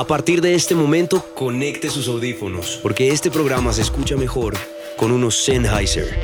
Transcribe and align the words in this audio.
A 0.00 0.06
partir 0.06 0.40
de 0.40 0.54
este 0.54 0.74
momento, 0.74 1.22
conecte 1.34 1.90
sus 1.90 2.08
audífonos, 2.08 2.80
porque 2.82 3.10
este 3.10 3.30
programa 3.30 3.70
se 3.70 3.82
escucha 3.82 4.16
mejor 4.16 4.54
con 4.96 5.12
unos 5.12 5.44
Sennheiser. 5.44 6.18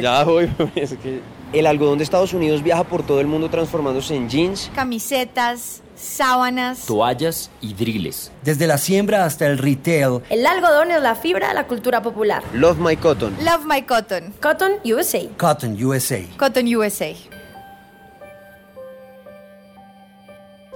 Ya 0.00 0.22
voy, 0.22 0.48
es 0.76 0.94
que 1.02 1.18
El 1.52 1.66
algodón 1.66 1.98
de 1.98 2.04
Estados 2.04 2.32
Unidos 2.32 2.62
viaja 2.62 2.84
por 2.84 3.04
todo 3.04 3.20
el 3.20 3.26
mundo 3.26 3.50
transformándose 3.50 4.14
en 4.14 4.28
jeans. 4.28 4.70
Camisetas, 4.76 5.82
sábanas. 5.96 6.86
toallas 6.86 7.50
y 7.60 7.74
driles. 7.74 8.30
Desde 8.44 8.68
la 8.68 8.78
siembra 8.78 9.24
hasta 9.24 9.48
el 9.48 9.58
retail, 9.58 10.20
El 10.30 10.46
algodón 10.46 10.92
es 10.92 11.02
la 11.02 11.16
fibra 11.16 11.48
de 11.48 11.54
la 11.54 11.66
cultura 11.66 12.00
popular. 12.00 12.44
Love 12.52 12.78
My 12.78 12.96
Cotton. 12.96 13.34
Love 13.40 13.64
My 13.66 13.82
Cotton. 13.82 14.32
Cotton 14.40 14.74
USA. 14.84 15.22
Cotton 15.36 15.84
USA. 15.84 16.20
Cotton 16.38 16.76
USA. 16.76 17.12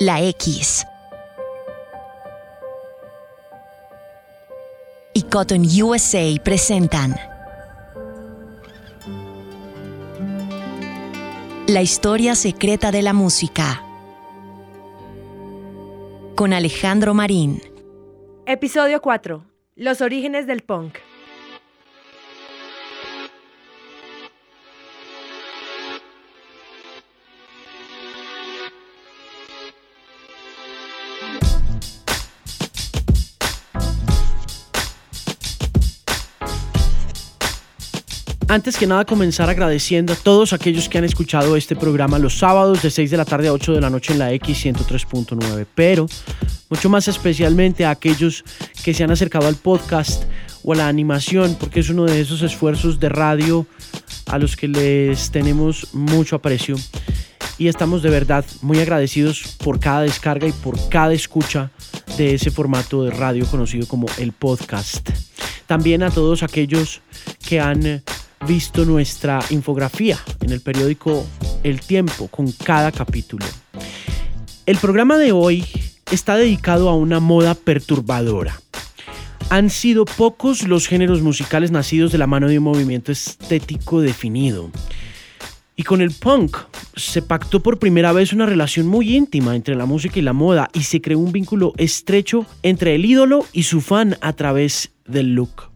La 0.01 0.21
X. 0.21 0.85
Cotton 5.31 5.63
USA 5.83 6.41
presentan 6.43 7.15
La 11.67 11.83
historia 11.83 12.35
secreta 12.35 12.91
de 12.91 13.03
la 13.03 13.13
música 13.13 13.85
con 16.35 16.55
Alejandro 16.55 17.13
Marín. 17.13 17.61
Episodio 18.47 19.03
4. 19.03 19.45
Los 19.77 20.01
orígenes 20.01 20.47
del 20.47 20.63
punk. 20.63 20.97
Antes 38.59 38.77
que 38.77 38.89
nada 38.89 39.05
comenzar 39.05 39.49
agradeciendo 39.49 40.13
a 40.13 40.17
todos 40.17 40.53
aquellos 40.53 40.89
que 40.89 40.99
han 40.99 41.05
escuchado 41.05 41.55
este 41.55 41.77
programa 41.77 42.19
los 42.19 42.39
sábados 42.39 42.83
de 42.83 42.91
6 42.91 43.13
de 43.13 43.17
la 43.17 43.25
tarde 43.25 43.47
a 43.47 43.53
8 43.53 43.73
de 43.73 43.81
la 43.81 43.89
noche 43.89 44.13
en 44.13 44.19
la 44.19 44.33
X 44.33 44.65
103.9, 44.65 45.65
pero 45.77 46.07
mucho 46.69 46.89
más 46.89 47.07
especialmente 47.07 47.85
a 47.85 47.91
aquellos 47.91 48.43
que 48.83 48.95
se 48.95 49.05
han 49.05 49.13
acercado 49.13 49.47
al 49.47 49.55
podcast 49.55 50.25
o 50.65 50.73
a 50.73 50.77
la 50.77 50.89
animación, 50.89 51.57
porque 51.61 51.79
es 51.79 51.89
uno 51.89 52.05
de 52.05 52.21
esos 52.21 52.43
esfuerzos 52.43 52.99
de 52.99 53.09
radio 53.09 53.65
a 54.27 54.39
los 54.39 54.57
que 54.57 54.67
les 54.67 55.31
tenemos 55.31 55.95
mucho 55.95 56.35
aprecio 56.35 56.75
y 57.59 57.69
estamos 57.69 58.03
de 58.03 58.11
verdad 58.11 58.45
muy 58.61 58.81
agradecidos 58.81 59.57
por 59.59 59.79
cada 59.79 60.01
descarga 60.01 60.49
y 60.49 60.53
por 60.53 60.89
cada 60.89 61.13
escucha 61.13 61.71
de 62.17 62.35
ese 62.35 62.51
formato 62.51 63.05
de 63.05 63.13
radio 63.13 63.47
conocido 63.47 63.87
como 63.87 64.09
el 64.19 64.33
podcast. 64.33 65.11
También 65.69 66.03
a 66.03 66.11
todos 66.11 66.43
aquellos 66.43 67.03
que 67.47 67.61
han 67.61 68.03
visto 68.47 68.85
nuestra 68.85 69.41
infografía 69.51 70.19
en 70.41 70.51
el 70.51 70.61
periódico 70.61 71.27
El 71.63 71.81
Tiempo 71.81 72.29
con 72.29 72.51
cada 72.53 72.93
capítulo. 72.93 73.45
El 74.67 74.77
programa 74.79 75.19
de 75.19 75.33
hoy 75.33 75.65
está 76.11 76.37
dedicado 76.37 76.89
a 76.89 76.95
una 76.95 77.21
moda 77.21 77.55
perturbadora. 77.55 78.61
Han 79.51 79.71
sido 79.71 80.05
pocos 80.05 80.69
los 80.69 80.87
géneros 80.87 81.23
musicales 81.23 81.71
nacidos 81.71 82.13
de 82.13 82.19
la 82.19 82.27
mano 82.27 82.49
de 82.49 82.59
un 82.59 82.65
movimiento 82.65 83.13
estético 83.13 84.01
definido. 84.01 84.71
Y 85.75 85.85
con 85.85 86.01
el 86.01 86.11
punk 86.11 86.57
se 86.97 87.23
pactó 87.23 87.61
por 87.61 87.79
primera 87.79 88.13
vez 88.13 88.33
una 88.33 88.47
relación 88.47 88.87
muy 88.87 89.17
íntima 89.17 89.55
entre 89.55 89.77
la 89.77 89.87
música 89.87 90.19
y 90.19 90.23
la 90.23 90.33
moda 90.33 90.69
y 90.75 90.83
se 90.83 91.01
creó 91.01 91.21
un 91.21 91.33
vínculo 91.33 91.73
estrecho 91.77 92.47
entre 92.63 92.95
el 92.95 93.05
ídolo 93.05 93.47
y 93.53 93.63
su 93.63 93.81
fan 93.81 94.19
a 94.21 94.33
través 94.33 94.91
del 95.07 95.35
look. 95.35 95.68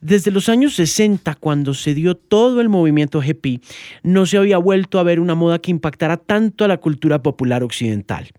Desde 0.00 0.30
los 0.30 0.48
años 0.48 0.76
60, 0.76 1.34
cuando 1.34 1.74
se 1.74 1.94
dio 1.94 2.14
todo 2.14 2.62
el 2.62 2.70
movimiento 2.70 3.22
hippie, 3.22 3.60
no 4.02 4.24
se 4.24 4.38
había 4.38 4.56
vuelto 4.56 4.98
a 4.98 5.02
ver 5.02 5.20
una 5.20 5.34
moda 5.34 5.58
que 5.58 5.70
impactara 5.70 6.16
tanto 6.16 6.64
a 6.64 6.68
la 6.68 6.78
cultura 6.78 7.22
popular 7.22 7.62
occidental. 7.62 8.30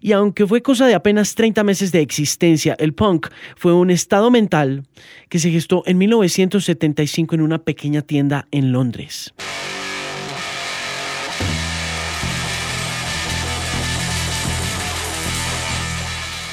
Y 0.00 0.12
aunque 0.12 0.46
fue 0.46 0.62
cosa 0.62 0.86
de 0.86 0.94
apenas 0.94 1.34
30 1.34 1.62
meses 1.62 1.92
de 1.92 2.00
existencia, 2.00 2.74
el 2.78 2.94
punk 2.94 3.28
fue 3.54 3.74
un 3.74 3.90
estado 3.90 4.30
mental 4.30 4.84
que 5.28 5.38
se 5.38 5.50
gestó 5.50 5.82
en 5.84 5.98
1975 5.98 7.34
en 7.34 7.42
una 7.42 7.58
pequeña 7.58 8.00
tienda 8.00 8.48
en 8.50 8.72
Londres. 8.72 9.34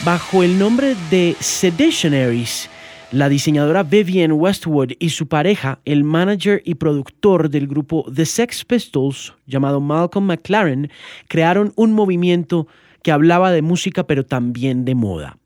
Bajo 0.04 0.42
el 0.42 0.58
nombre 0.58 0.96
de 1.12 1.36
Seditionaries, 1.40 2.71
la 3.12 3.28
diseñadora 3.28 3.84
Vivienne 3.84 4.34
Westwood 4.34 4.94
y 4.98 5.10
su 5.10 5.28
pareja, 5.28 5.80
el 5.84 6.04
manager 6.04 6.62
y 6.66 6.76
productor 6.76 7.50
del 7.50 7.68
grupo 7.68 8.06
The 8.14 8.26
Sex 8.26 8.64
Pistols, 8.64 9.34
llamado 9.46 9.82
Malcolm 9.82 10.28
McLaren, 10.28 10.90
crearon 11.28 11.74
un 11.76 11.92
movimiento 11.92 12.68
que 13.04 13.12
hablaba 13.12 13.52
de 13.52 13.62
música 13.62 14.08
pero 14.08 14.26
también 14.26 14.86
de 14.86 14.96
moda. 14.96 15.38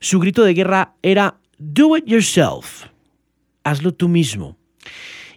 Su 0.00 0.20
grito 0.20 0.42
de 0.42 0.54
guerra 0.54 0.94
era 1.02 1.38
Do 1.58 1.96
it 1.96 2.06
yourself, 2.06 2.86
hazlo 3.62 3.92
tú 3.92 4.08
mismo. 4.08 4.56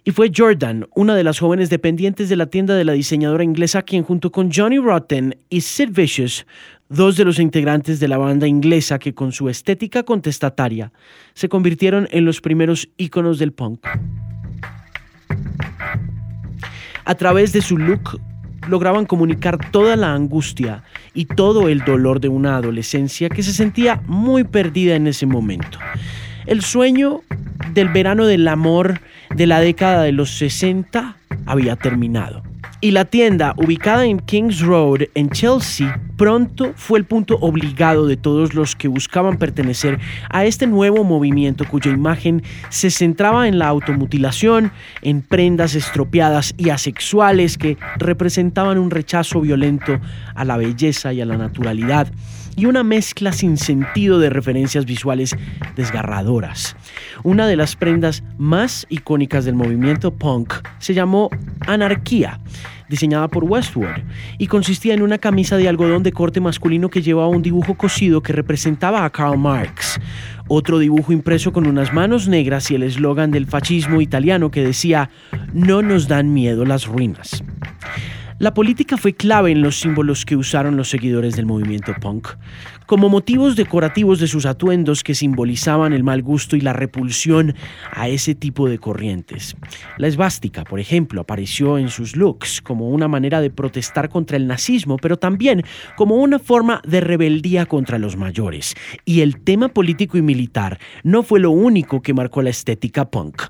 Y 0.02 0.12
fue 0.12 0.32
Jordan, 0.34 0.88
una 0.94 1.14
de 1.14 1.24
las 1.24 1.38
jóvenes 1.38 1.68
dependientes 1.68 2.30
de 2.30 2.36
la 2.36 2.46
tienda 2.46 2.74
de 2.74 2.84
la 2.86 2.92
diseñadora 2.92 3.44
inglesa, 3.44 3.82
quien 3.82 4.02
junto 4.02 4.32
con 4.32 4.50
Johnny 4.50 4.78
Rotten 4.78 5.36
y 5.50 5.60
Sid 5.60 5.90
Vicious, 5.90 6.46
dos 6.90 7.16
de 7.16 7.24
los 7.24 7.38
integrantes 7.38 8.00
de 8.00 8.08
la 8.08 8.18
banda 8.18 8.46
inglesa 8.46 8.98
que 8.98 9.14
con 9.14 9.32
su 9.32 9.48
estética 9.48 10.02
contestataria 10.02 10.92
se 11.34 11.48
convirtieron 11.48 12.08
en 12.10 12.24
los 12.24 12.40
primeros 12.40 12.88
íconos 12.96 13.38
del 13.38 13.52
punk. 13.52 13.86
A 17.04 17.14
través 17.14 17.52
de 17.52 17.62
su 17.62 17.78
look 17.78 18.20
lograban 18.68 19.06
comunicar 19.06 19.70
toda 19.70 19.96
la 19.96 20.12
angustia 20.12 20.82
y 21.14 21.24
todo 21.24 21.68
el 21.68 21.84
dolor 21.84 22.20
de 22.20 22.28
una 22.28 22.56
adolescencia 22.56 23.28
que 23.28 23.42
se 23.42 23.52
sentía 23.52 24.02
muy 24.06 24.44
perdida 24.44 24.96
en 24.96 25.06
ese 25.06 25.26
momento. 25.26 25.78
El 26.46 26.62
sueño 26.62 27.22
del 27.72 27.88
verano 27.88 28.26
del 28.26 28.46
amor 28.48 29.00
de 29.34 29.46
la 29.46 29.60
década 29.60 30.02
de 30.02 30.12
los 30.12 30.30
60 30.30 31.16
había 31.46 31.76
terminado. 31.76 32.49
Y 32.82 32.92
la 32.92 33.04
tienda, 33.04 33.52
ubicada 33.58 34.06
en 34.06 34.20
Kings 34.20 34.60
Road, 34.60 35.02
en 35.14 35.28
Chelsea, 35.28 36.00
pronto 36.16 36.72
fue 36.76 36.98
el 36.98 37.04
punto 37.04 37.36
obligado 37.42 38.06
de 38.06 38.16
todos 38.16 38.54
los 38.54 38.74
que 38.74 38.88
buscaban 38.88 39.36
pertenecer 39.36 39.98
a 40.30 40.46
este 40.46 40.66
nuevo 40.66 41.04
movimiento 41.04 41.66
cuya 41.68 41.90
imagen 41.90 42.42
se 42.70 42.90
centraba 42.90 43.48
en 43.48 43.58
la 43.58 43.68
automutilación, 43.68 44.72
en 45.02 45.20
prendas 45.20 45.74
estropeadas 45.74 46.54
y 46.56 46.70
asexuales 46.70 47.58
que 47.58 47.76
representaban 47.98 48.78
un 48.78 48.90
rechazo 48.90 49.42
violento 49.42 50.00
a 50.34 50.46
la 50.46 50.56
belleza 50.56 51.12
y 51.12 51.20
a 51.20 51.26
la 51.26 51.36
naturalidad 51.36 52.10
y 52.56 52.66
una 52.66 52.82
mezcla 52.82 53.32
sin 53.32 53.56
sentido 53.56 54.18
de 54.18 54.30
referencias 54.30 54.84
visuales 54.84 55.36
desgarradoras. 55.76 56.76
Una 57.22 57.46
de 57.46 57.56
las 57.56 57.76
prendas 57.76 58.22
más 58.38 58.86
icónicas 58.88 59.44
del 59.44 59.54
movimiento 59.54 60.12
punk 60.12 60.54
se 60.78 60.94
llamó 60.94 61.30
Anarquía, 61.66 62.40
diseñada 62.88 63.28
por 63.28 63.44
Westwood, 63.44 64.02
y 64.38 64.48
consistía 64.48 64.94
en 64.94 65.02
una 65.02 65.18
camisa 65.18 65.56
de 65.56 65.68
algodón 65.68 66.02
de 66.02 66.12
corte 66.12 66.40
masculino 66.40 66.90
que 66.90 67.02
llevaba 67.02 67.28
un 67.28 67.42
dibujo 67.42 67.74
cosido 67.74 68.22
que 68.22 68.32
representaba 68.32 69.04
a 69.04 69.10
Karl 69.10 69.38
Marx, 69.38 70.00
otro 70.48 70.78
dibujo 70.78 71.12
impreso 71.12 71.52
con 71.52 71.66
unas 71.66 71.92
manos 71.92 72.26
negras 72.26 72.70
y 72.70 72.74
el 72.74 72.82
eslogan 72.82 73.30
del 73.30 73.46
fascismo 73.46 74.00
italiano 74.00 74.50
que 74.50 74.64
decía, 74.64 75.08
no 75.52 75.82
nos 75.82 76.08
dan 76.08 76.34
miedo 76.34 76.64
las 76.64 76.86
ruinas. 76.86 77.44
La 78.40 78.54
política 78.54 78.96
fue 78.96 79.12
clave 79.12 79.52
en 79.52 79.60
los 79.60 79.78
símbolos 79.78 80.24
que 80.24 80.34
usaron 80.34 80.76
los 80.76 80.88
seguidores 80.88 81.36
del 81.36 81.44
movimiento 81.44 81.94
punk, 82.00 82.28
como 82.90 83.08
motivos 83.08 83.54
decorativos 83.54 84.18
de 84.18 84.26
sus 84.26 84.46
atuendos 84.46 85.04
que 85.04 85.14
simbolizaban 85.14 85.92
el 85.92 86.02
mal 86.02 86.22
gusto 86.22 86.56
y 86.56 86.60
la 86.60 86.72
repulsión 86.72 87.54
a 87.92 88.08
ese 88.08 88.34
tipo 88.34 88.68
de 88.68 88.80
corrientes. 88.80 89.54
La 89.96 90.08
esvástica, 90.08 90.64
por 90.64 90.80
ejemplo, 90.80 91.20
apareció 91.20 91.78
en 91.78 91.88
sus 91.88 92.16
looks 92.16 92.60
como 92.60 92.88
una 92.90 93.06
manera 93.06 93.40
de 93.40 93.50
protestar 93.50 94.08
contra 94.08 94.36
el 94.36 94.48
nazismo, 94.48 94.96
pero 94.96 95.20
también 95.20 95.62
como 95.96 96.16
una 96.16 96.40
forma 96.40 96.82
de 96.84 97.00
rebeldía 97.00 97.64
contra 97.64 97.96
los 97.96 98.16
mayores. 98.16 98.74
Y 99.04 99.20
el 99.20 99.40
tema 99.40 99.68
político 99.68 100.18
y 100.18 100.22
militar 100.22 100.80
no 101.04 101.22
fue 101.22 101.38
lo 101.38 101.52
único 101.52 102.02
que 102.02 102.12
marcó 102.12 102.42
la 102.42 102.50
estética 102.50 103.08
punk. 103.08 103.42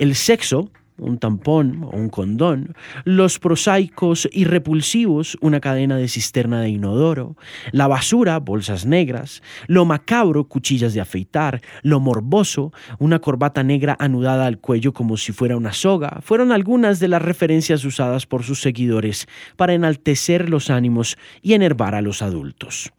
El 0.00 0.16
sexo, 0.16 0.72
un 0.98 1.18
tampón 1.18 1.84
o 1.84 1.96
un 1.96 2.08
condón, 2.08 2.74
los 3.04 3.38
prosaicos 3.38 4.28
y 4.32 4.44
repulsivos, 4.44 5.38
una 5.40 5.60
cadena 5.60 5.96
de 5.96 6.08
cisterna 6.08 6.60
de 6.60 6.70
inodoro, 6.70 7.36
la 7.72 7.86
basura, 7.86 8.38
bolsas 8.38 8.86
negras, 8.86 9.42
lo 9.66 9.84
macabro, 9.84 10.44
cuchillas 10.44 10.94
de 10.94 11.00
afeitar, 11.00 11.60
lo 11.82 12.00
morboso, 12.00 12.72
una 12.98 13.18
corbata 13.20 13.62
negra 13.62 13.96
anudada 13.98 14.46
al 14.46 14.58
cuello 14.58 14.92
como 14.92 15.16
si 15.16 15.32
fuera 15.32 15.56
una 15.56 15.72
soga, 15.72 16.20
fueron 16.22 16.52
algunas 16.52 17.00
de 17.00 17.08
las 17.08 17.22
referencias 17.22 17.84
usadas 17.84 18.26
por 18.26 18.42
sus 18.42 18.60
seguidores 18.60 19.26
para 19.56 19.74
enaltecer 19.74 20.48
los 20.48 20.70
ánimos 20.70 21.16
y 21.42 21.54
enervar 21.54 21.94
a 21.94 22.02
los 22.02 22.22
adultos. 22.22 22.92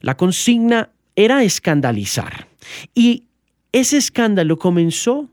La 0.00 0.16
consigna 0.16 0.90
era 1.16 1.42
escandalizar. 1.42 2.48
Y 2.94 3.24
ese 3.72 3.96
escándalo 3.96 4.58
comenzó 4.58 5.28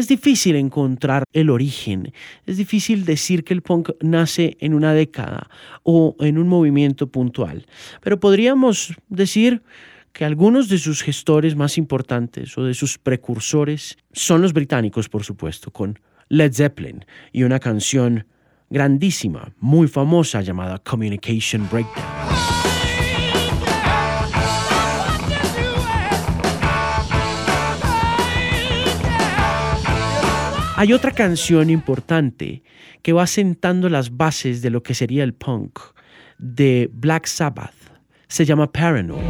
es 0.00 0.08
difícil 0.08 0.56
encontrar 0.56 1.24
el 1.32 1.50
origen, 1.50 2.12
es 2.46 2.56
difícil 2.56 3.04
decir 3.04 3.44
que 3.44 3.54
el 3.54 3.62
punk 3.62 3.90
nace 4.00 4.56
en 4.60 4.74
una 4.74 4.92
década 4.94 5.48
o 5.82 6.16
en 6.20 6.38
un 6.38 6.48
movimiento 6.48 7.06
puntual, 7.06 7.66
pero 8.00 8.18
podríamos 8.18 8.94
decir 9.08 9.62
que 10.12 10.24
algunos 10.24 10.68
de 10.68 10.78
sus 10.78 11.02
gestores 11.02 11.54
más 11.54 11.78
importantes 11.78 12.56
o 12.58 12.64
de 12.64 12.74
sus 12.74 12.98
precursores 12.98 13.96
son 14.12 14.42
los 14.42 14.52
británicos, 14.52 15.08
por 15.08 15.22
supuesto, 15.22 15.70
con 15.70 15.98
Led 16.28 16.52
Zeppelin 16.52 17.04
y 17.32 17.44
una 17.44 17.60
canción 17.60 18.26
grandísima, 18.70 19.52
muy 19.58 19.88
famosa 19.88 20.40
llamada 20.42 20.78
Communication 20.78 21.68
Breakdown. 21.70 22.79
Hay 30.80 30.94
otra 30.94 31.10
canción 31.10 31.68
importante 31.68 32.62
que 33.02 33.12
va 33.12 33.26
sentando 33.26 33.90
las 33.90 34.16
bases 34.16 34.62
de 34.62 34.70
lo 34.70 34.82
que 34.82 34.94
sería 34.94 35.24
el 35.24 35.34
punk 35.34 35.78
de 36.38 36.88
Black 36.90 37.26
Sabbath. 37.26 37.74
Se 38.28 38.46
llama 38.46 38.72
Paranoid. 38.72 39.20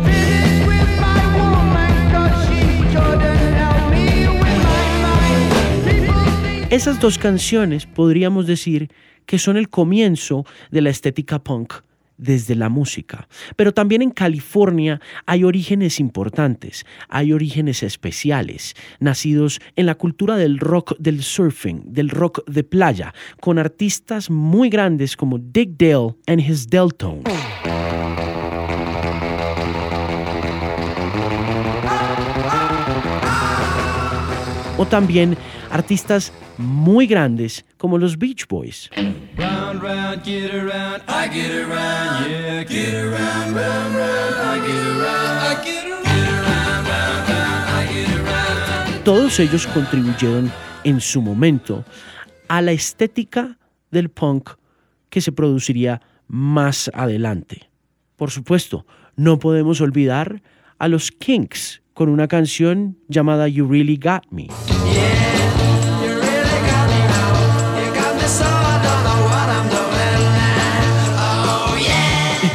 Esas 6.70 7.00
dos 7.00 7.18
canciones 7.18 7.84
podríamos 7.84 8.46
decir 8.46 8.88
que 9.26 9.40
son 9.40 9.56
el 9.56 9.68
comienzo 9.68 10.46
de 10.70 10.82
la 10.82 10.90
estética 10.90 11.42
punk 11.42 11.72
desde 12.20 12.54
la 12.54 12.68
música. 12.68 13.28
Pero 13.56 13.72
también 13.72 14.02
en 14.02 14.10
California 14.10 15.00
hay 15.26 15.44
orígenes 15.44 15.98
importantes, 15.98 16.86
hay 17.08 17.32
orígenes 17.32 17.82
especiales, 17.82 18.74
nacidos 19.00 19.60
en 19.76 19.86
la 19.86 19.94
cultura 19.94 20.36
del 20.36 20.58
rock 20.58 20.96
del 20.98 21.22
surfing, 21.22 21.82
del 21.86 22.10
rock 22.10 22.44
de 22.46 22.62
playa, 22.62 23.14
con 23.40 23.58
artistas 23.58 24.30
muy 24.30 24.68
grandes 24.68 25.16
como 25.16 25.38
Dick 25.38 25.70
Dale 25.76 26.14
and 26.26 26.40
his 26.40 26.68
Deltones. 26.68 27.24
O 34.76 34.86
también 34.86 35.36
artistas 35.70 36.32
muy 36.56 37.06
grandes 37.06 37.66
como 37.80 37.96
los 37.96 38.18
Beach 38.18 38.46
Boys. 38.46 38.90
Todos 49.02 49.40
ellos 49.40 49.66
contribuyeron 49.68 50.52
en 50.84 51.00
su 51.00 51.22
momento 51.22 51.82
a 52.48 52.60
la 52.60 52.72
estética 52.72 53.56
del 53.90 54.10
punk 54.10 54.50
que 55.08 55.22
se 55.22 55.32
produciría 55.32 56.02
más 56.28 56.90
adelante. 56.92 57.70
Por 58.16 58.30
supuesto, 58.30 58.84
no 59.16 59.38
podemos 59.38 59.80
olvidar 59.80 60.42
a 60.78 60.86
los 60.86 61.10
Kinks 61.10 61.80
con 61.94 62.10
una 62.10 62.28
canción 62.28 62.98
llamada 63.08 63.48
You 63.48 63.66
Really 63.66 63.96
Got 63.96 64.26
Me. 64.30 64.48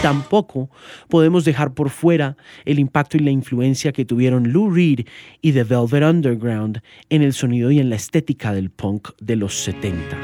Tampoco 0.06 0.70
podemos 1.10 1.46
dejar 1.46 1.74
por 1.74 1.90
fuera 1.90 2.38
el 2.64 2.78
impacto 2.78 3.18
y 3.18 3.22
la 3.22 3.32
influencia 3.32 3.92
que 3.92 4.06
tuvieron 4.06 4.54
Lou 4.54 4.70
Reed 4.70 5.00
y 5.42 5.52
The 5.52 5.64
Velvet 5.64 6.04
Underground 6.04 6.84
en 7.10 7.24
el 7.24 7.34
sonido 7.34 7.72
y 7.72 7.80
en 7.80 7.90
la 7.90 7.96
estética 7.96 8.54
del 8.54 8.70
punk 8.70 9.10
de 9.20 9.36
los 9.36 9.56
70. 9.56 10.20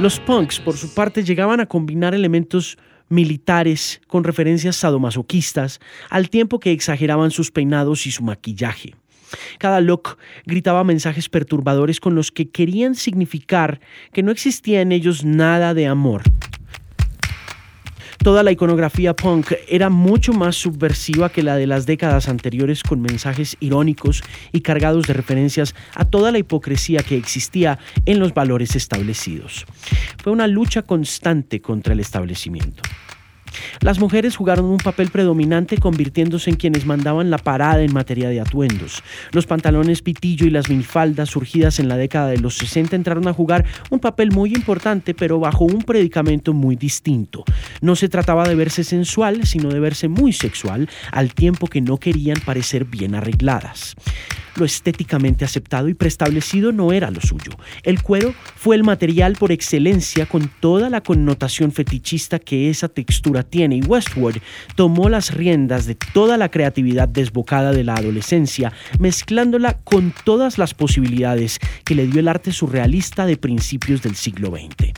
Los 0.00 0.20
punks, 0.20 0.60
por 0.60 0.78
su 0.78 0.94
parte, 0.94 1.24
llegaban 1.24 1.60
a 1.60 1.66
combinar 1.66 2.14
elementos 2.14 2.78
militares 3.10 4.00
con 4.06 4.24
referencias 4.24 4.76
sadomasoquistas, 4.76 5.78
al 6.08 6.30
tiempo 6.30 6.58
que 6.58 6.72
exageraban 6.72 7.30
sus 7.30 7.50
peinados 7.50 8.06
y 8.06 8.12
su 8.12 8.22
maquillaje. 8.22 8.94
Cada 9.58 9.80
look 9.80 10.18
gritaba 10.46 10.84
mensajes 10.84 11.28
perturbadores 11.28 12.00
con 12.00 12.14
los 12.14 12.32
que 12.32 12.50
querían 12.50 12.94
significar 12.94 13.80
que 14.12 14.22
no 14.22 14.30
existía 14.30 14.80
en 14.80 14.92
ellos 14.92 15.24
nada 15.24 15.74
de 15.74 15.86
amor. 15.86 16.22
Toda 18.22 18.42
la 18.42 18.50
iconografía 18.50 19.14
punk 19.14 19.52
era 19.68 19.90
mucho 19.90 20.32
más 20.32 20.56
subversiva 20.56 21.30
que 21.30 21.44
la 21.44 21.56
de 21.56 21.68
las 21.68 21.86
décadas 21.86 22.28
anteriores 22.28 22.82
con 22.82 23.00
mensajes 23.00 23.56
irónicos 23.60 24.22
y 24.52 24.60
cargados 24.60 25.06
de 25.06 25.14
referencias 25.14 25.74
a 25.94 26.04
toda 26.04 26.32
la 26.32 26.38
hipocresía 26.38 27.02
que 27.02 27.16
existía 27.16 27.78
en 28.06 28.18
los 28.18 28.34
valores 28.34 28.74
establecidos. 28.74 29.66
Fue 30.22 30.32
una 30.32 30.48
lucha 30.48 30.82
constante 30.82 31.60
contra 31.60 31.94
el 31.94 32.00
establecimiento. 32.00 32.82
Las 33.80 33.98
mujeres 33.98 34.36
jugaron 34.36 34.66
un 34.66 34.78
papel 34.78 35.10
predominante 35.10 35.78
convirtiéndose 35.78 36.50
en 36.50 36.56
quienes 36.56 36.86
mandaban 36.86 37.30
la 37.30 37.38
parada 37.38 37.82
en 37.82 37.92
materia 37.92 38.28
de 38.28 38.40
atuendos. 38.40 39.02
Los 39.32 39.46
pantalones 39.46 40.02
pitillo 40.02 40.46
y 40.46 40.50
las 40.50 40.68
minifaldas 40.68 41.30
surgidas 41.30 41.78
en 41.78 41.88
la 41.88 41.96
década 41.96 42.28
de 42.28 42.38
los 42.38 42.56
60 42.56 42.96
entraron 42.96 43.28
a 43.28 43.32
jugar 43.32 43.64
un 43.90 44.00
papel 44.00 44.30
muy 44.32 44.50
importante 44.50 45.14
pero 45.14 45.38
bajo 45.38 45.64
un 45.64 45.82
predicamento 45.82 46.52
muy 46.52 46.76
distinto. 46.76 47.44
No 47.80 47.96
se 47.96 48.08
trataba 48.08 48.48
de 48.48 48.54
verse 48.54 48.84
sensual, 48.84 49.46
sino 49.46 49.68
de 49.68 49.80
verse 49.80 50.08
muy 50.08 50.32
sexual 50.32 50.88
al 51.12 51.34
tiempo 51.34 51.66
que 51.66 51.80
no 51.80 51.98
querían 51.98 52.40
parecer 52.44 52.84
bien 52.84 53.14
arregladas 53.14 53.96
lo 54.58 54.64
estéticamente 54.64 55.44
aceptado 55.44 55.88
y 55.88 55.94
preestablecido 55.94 56.72
no 56.72 56.92
era 56.92 57.10
lo 57.10 57.20
suyo. 57.20 57.52
El 57.82 58.02
cuero 58.02 58.34
fue 58.56 58.76
el 58.76 58.84
material 58.84 59.34
por 59.34 59.52
excelencia 59.52 60.26
con 60.26 60.50
toda 60.60 60.90
la 60.90 61.00
connotación 61.00 61.72
fetichista 61.72 62.38
que 62.38 62.70
esa 62.70 62.88
textura 62.88 63.42
tiene 63.42 63.76
y 63.76 63.82
Westwood 63.82 64.36
tomó 64.74 65.08
las 65.08 65.34
riendas 65.34 65.86
de 65.86 65.94
toda 65.94 66.36
la 66.36 66.50
creatividad 66.50 67.08
desbocada 67.08 67.72
de 67.72 67.84
la 67.84 67.94
adolescencia, 67.94 68.72
mezclándola 68.98 69.78
con 69.84 70.12
todas 70.24 70.58
las 70.58 70.74
posibilidades 70.74 71.58
que 71.84 71.94
le 71.94 72.06
dio 72.06 72.20
el 72.20 72.28
arte 72.28 72.52
surrealista 72.52 73.26
de 73.26 73.36
principios 73.36 74.02
del 74.02 74.14
siglo 74.14 74.50
XX. 74.50 74.92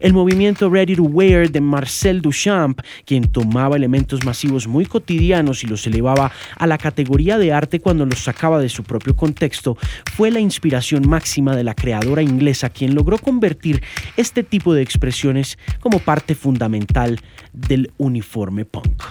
El 0.00 0.12
movimiento 0.12 0.70
Ready 0.70 0.96
to 0.96 1.02
Wear 1.04 1.50
de 1.50 1.60
Marcel 1.60 2.22
Duchamp, 2.22 2.80
quien 3.04 3.30
tomaba 3.30 3.76
elementos 3.76 4.24
masivos 4.24 4.66
muy 4.66 4.86
cotidianos 4.86 5.64
y 5.64 5.66
los 5.66 5.86
elevaba 5.86 6.32
a 6.56 6.66
la 6.66 6.78
categoría 6.78 7.38
de 7.38 7.52
arte 7.52 7.80
cuando 7.80 8.06
los 8.06 8.20
sacaba 8.20 8.60
de 8.60 8.68
su 8.68 8.84
propio 8.84 9.01
contexto, 9.14 9.76
fue 10.14 10.30
la 10.30 10.40
inspiración 10.40 11.08
máxima 11.08 11.56
de 11.56 11.64
la 11.64 11.74
creadora 11.74 12.22
inglesa 12.22 12.70
quien 12.70 12.94
logró 12.94 13.18
convertir 13.18 13.82
este 14.16 14.42
tipo 14.42 14.74
de 14.74 14.82
expresiones 14.82 15.58
como 15.80 15.98
parte 15.98 16.34
fundamental 16.34 17.20
del 17.52 17.92
uniforme 17.98 18.64
punk. 18.64 19.02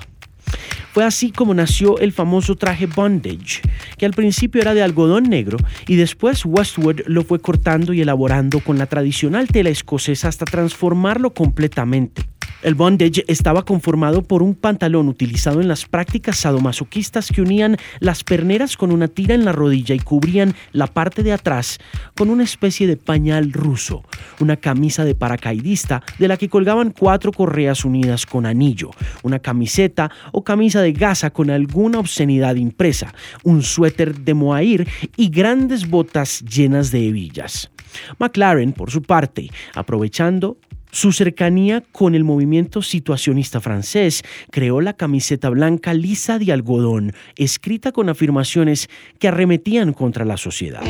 Fue 0.93 1.05
así 1.05 1.31
como 1.31 1.53
nació 1.53 1.99
el 1.99 2.11
famoso 2.11 2.55
traje 2.55 2.85
bondage, 2.85 3.61
que 3.97 4.05
al 4.05 4.11
principio 4.11 4.61
era 4.61 4.73
de 4.73 4.83
algodón 4.83 5.23
negro 5.23 5.57
y 5.87 5.95
después 5.95 6.45
Westwood 6.45 7.01
lo 7.05 7.23
fue 7.23 7.39
cortando 7.39 7.93
y 7.93 8.01
elaborando 8.01 8.59
con 8.59 8.77
la 8.77 8.87
tradicional 8.87 9.47
tela 9.47 9.69
escocesa 9.69 10.27
hasta 10.27 10.43
transformarlo 10.43 11.33
completamente. 11.33 12.23
El 12.61 12.75
bondage 12.75 13.23
estaba 13.27 13.65
conformado 13.65 14.21
por 14.21 14.43
un 14.43 14.53
pantalón 14.53 15.07
utilizado 15.07 15.61
en 15.61 15.67
las 15.67 15.85
prácticas 15.85 16.37
sadomasoquistas 16.37 17.31
que 17.31 17.41
unían 17.41 17.77
las 17.99 18.23
perneras 18.23 18.77
con 18.77 18.91
una 18.91 19.07
tira 19.07 19.33
en 19.33 19.45
la 19.45 19.51
rodilla 19.51 19.95
y 19.95 19.99
cubrían 19.99 20.53
la 20.71 20.85
parte 20.85 21.23
de 21.23 21.33
atrás 21.33 21.79
con 22.15 22.29
una 22.29 22.43
especie 22.43 22.85
de 22.85 22.97
pañal 22.97 23.51
ruso, 23.51 24.03
una 24.39 24.57
camisa 24.57 25.05
de 25.05 25.15
paracaidista 25.15 26.03
de 26.19 26.27
la 26.27 26.37
que 26.37 26.49
colgaban 26.49 26.91
cuatro 26.91 27.31
correas 27.31 27.83
unidas 27.83 28.27
con 28.27 28.45
anillo, 28.45 28.91
una 29.23 29.39
camiseta 29.39 30.11
o 30.31 30.43
camisa 30.43 30.81
de 30.81 30.93
gasa 30.93 31.31
con 31.31 31.49
alguna 31.49 31.97
obscenidad 31.97 32.55
impresa, 32.55 33.13
un 33.43 33.63
suéter 33.63 34.19
de 34.19 34.35
mohair 34.35 34.87
y 35.17 35.29
grandes 35.29 35.89
botas 35.89 36.41
llenas 36.41 36.91
de 36.91 37.07
hebillas. 37.07 37.71
McLaren, 38.19 38.71
por 38.73 38.91
su 38.91 39.01
parte, 39.01 39.49
aprovechando 39.73 40.57
su 40.91 41.11
cercanía 41.11 41.81
con 41.91 42.15
el 42.15 42.23
movimiento 42.23 42.81
situacionista 42.81 43.61
francés 43.61 44.23
creó 44.51 44.81
la 44.81 44.93
camiseta 44.93 45.49
blanca 45.49 45.93
lisa 45.93 46.37
de 46.37 46.51
algodón, 46.51 47.13
escrita 47.35 47.91
con 47.91 48.09
afirmaciones 48.09 48.89
que 49.19 49.29
arremetían 49.29 49.93
contra 49.93 50.25
la 50.25 50.37
sociedad. 50.37 50.81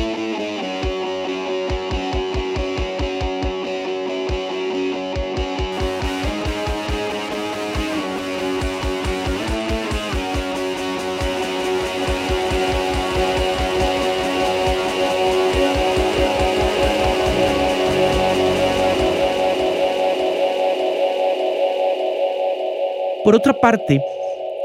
Parte, 23.62 24.04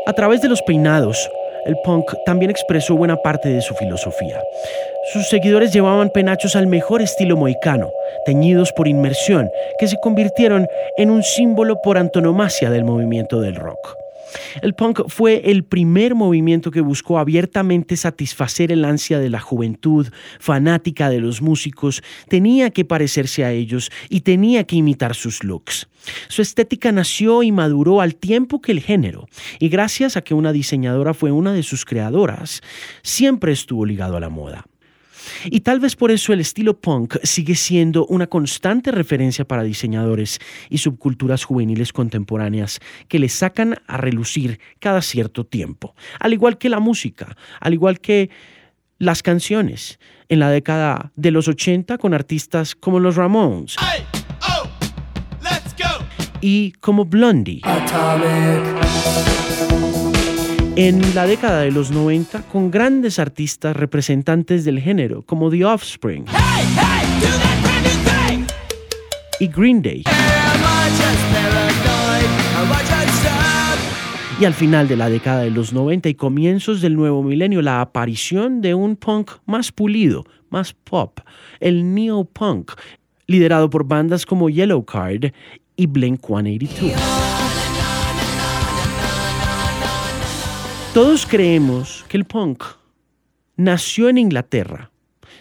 a 0.07 0.13
través 0.13 0.41
de 0.41 0.49
los 0.49 0.61
peinados, 0.63 1.29
el 1.65 1.77
punk 1.83 2.13
también 2.25 2.49
expresó 2.49 2.95
buena 2.95 3.17
parte 3.17 3.49
de 3.49 3.61
su 3.61 3.75
filosofía. 3.75 4.41
Sus 5.13 5.29
seguidores 5.29 5.71
llevaban 5.71 6.09
penachos 6.09 6.55
al 6.55 6.65
mejor 6.65 7.01
estilo 7.01 7.37
mohicano, 7.37 7.91
teñidos 8.25 8.73
por 8.73 8.87
inmersión, 8.87 9.51
que 9.77 9.87
se 9.87 9.97
convirtieron 9.97 10.67
en 10.97 11.11
un 11.11 11.23
símbolo 11.23 11.81
por 11.81 11.97
antonomasia 11.97 12.71
del 12.71 12.83
movimiento 12.83 13.39
del 13.39 13.55
rock. 13.55 14.06
El 14.61 14.73
punk 14.73 15.07
fue 15.07 15.51
el 15.51 15.63
primer 15.63 16.15
movimiento 16.15 16.71
que 16.71 16.81
buscó 16.81 17.19
abiertamente 17.19 17.97
satisfacer 17.97 18.71
el 18.71 18.85
ansia 18.85 19.19
de 19.19 19.29
la 19.29 19.39
juventud 19.39 20.07
fanática 20.39 21.09
de 21.09 21.19
los 21.19 21.41
músicos, 21.41 22.03
tenía 22.27 22.69
que 22.71 22.85
parecerse 22.85 23.45
a 23.45 23.51
ellos 23.51 23.91
y 24.09 24.21
tenía 24.21 24.65
que 24.65 24.77
imitar 24.77 25.15
sus 25.15 25.43
looks. 25.43 25.87
Su 26.27 26.41
estética 26.41 26.91
nació 26.91 27.43
y 27.43 27.51
maduró 27.51 28.01
al 28.01 28.15
tiempo 28.15 28.61
que 28.61 28.71
el 28.71 28.79
género, 28.79 29.27
y 29.59 29.69
gracias 29.69 30.17
a 30.17 30.21
que 30.21 30.33
una 30.33 30.53
diseñadora 30.53 31.13
fue 31.13 31.31
una 31.31 31.53
de 31.53 31.63
sus 31.63 31.85
creadoras, 31.85 32.61
siempre 33.03 33.51
estuvo 33.51 33.85
ligado 33.85 34.17
a 34.17 34.19
la 34.19 34.29
moda. 34.29 34.65
Y 35.45 35.61
tal 35.61 35.79
vez 35.79 35.95
por 35.95 36.11
eso 36.11 36.33
el 36.33 36.39
estilo 36.39 36.79
punk 36.79 37.17
sigue 37.23 37.55
siendo 37.55 38.05
una 38.07 38.27
constante 38.27 38.91
referencia 38.91 39.45
para 39.45 39.63
diseñadores 39.63 40.39
y 40.69 40.79
subculturas 40.79 41.43
juveniles 41.43 41.93
contemporáneas 41.93 42.79
que 43.07 43.19
le 43.19 43.29
sacan 43.29 43.75
a 43.87 43.97
relucir 43.97 44.59
cada 44.79 45.01
cierto 45.01 45.45
tiempo. 45.45 45.95
Al 46.19 46.33
igual 46.33 46.57
que 46.57 46.69
la 46.69 46.79
música, 46.79 47.35
al 47.59 47.73
igual 47.73 47.99
que 47.99 48.29
las 48.99 49.21
canciones 49.23 49.99
en 50.29 50.39
la 50.39 50.49
década 50.49 51.11
de 51.15 51.31
los 51.31 51.47
80 51.47 51.97
con 51.97 52.13
artistas 52.13 52.75
como 52.75 52.99
los 52.99 53.15
Ramones. 53.15 53.75
Oh, 53.79 54.69
y 56.41 56.71
como 56.73 57.05
Blondie 57.05 57.61
en 60.77 61.15
la 61.15 61.25
década 61.25 61.61
de 61.61 61.71
los 61.71 61.89
90 61.89 62.43
con 62.43 62.69
grandes 62.69 63.17
artistas 63.17 63.75
representantes 63.75 64.63
del 64.63 64.79
género 64.79 65.23
como 65.23 65.49
The 65.49 65.65
Offspring 65.65 66.25
y 69.39 69.47
Green 69.47 69.81
Day. 69.81 70.03
Y 74.39 74.45
al 74.45 74.53
final 74.53 74.87
de 74.87 74.95
la 74.97 75.09
década 75.09 75.41
de 75.41 75.49
los 75.49 75.73
90 75.73 76.09
y 76.09 76.13
comienzos 76.13 76.79
del 76.79 76.95
nuevo 76.95 77.23
milenio, 77.23 77.63
la 77.63 77.81
aparición 77.81 78.61
de 78.61 78.75
un 78.75 78.97
punk 78.97 79.31
más 79.47 79.71
pulido, 79.71 80.25
más 80.51 80.75
pop, 80.75 81.21
el 81.59 81.95
neo-punk, 81.95 82.73
liderado 83.25 83.71
por 83.71 83.83
bandas 83.83 84.27
como 84.27 84.47
Yellow 84.47 84.85
Card 84.85 85.31
y 85.75 85.87
Blink 85.87 86.23
182. 86.23 87.36
Todos 90.97 91.27
creemos 91.27 92.03
que 92.09 92.17
el 92.17 92.25
punk 92.25 92.63
nació 93.55 94.09
en 94.09 94.17
Inglaterra. 94.17 94.89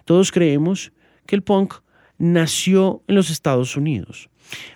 Todos 0.05 0.31
creemos 0.31 0.93
que 1.25 1.35
el 1.35 1.43
punk 1.43 1.77
nació 2.19 3.03
en 3.09 3.15
los 3.15 3.31
Estados 3.31 3.75
Unidos. 3.75 4.29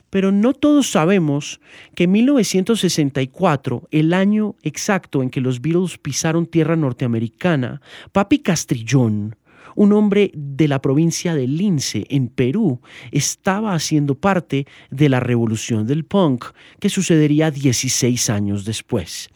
Pero 0.08 0.32
no 0.32 0.54
todos 0.54 0.90
sabemos 0.90 1.60
que 1.94 2.04
en 2.04 2.12
1964, 2.12 3.88
el 3.90 4.14
año 4.14 4.56
exacto 4.62 5.22
en 5.22 5.28
que 5.28 5.42
los 5.42 5.60
Beatles 5.60 5.98
pisaron 5.98 6.46
tierra 6.46 6.76
norteamericana, 6.76 7.82
Papi 8.12 8.38
Castrillón 8.38 9.36
un 9.74 9.92
hombre 9.92 10.30
de 10.34 10.68
la 10.68 10.80
provincia 10.80 11.34
de 11.34 11.46
Lince, 11.46 12.06
en 12.08 12.28
Perú, 12.28 12.80
estaba 13.10 13.74
haciendo 13.74 14.14
parte 14.14 14.66
de 14.90 15.08
la 15.08 15.20
revolución 15.20 15.86
del 15.86 16.04
punk 16.04 16.46
que 16.78 16.88
sucedería 16.88 17.50
16 17.50 18.30
años 18.30 18.64
después. 18.64 19.28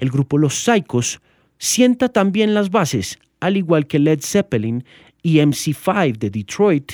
El 0.00 0.10
grupo 0.10 0.38
Los 0.38 0.64
Psychos 0.64 1.20
sienta 1.58 2.08
también 2.08 2.54
las 2.54 2.70
bases, 2.70 3.18
al 3.40 3.56
igual 3.56 3.86
que 3.86 3.98
Led 3.98 4.20
Zeppelin 4.22 4.84
y 5.22 5.36
MC5 5.36 6.18
de 6.18 6.30
Detroit, 6.30 6.92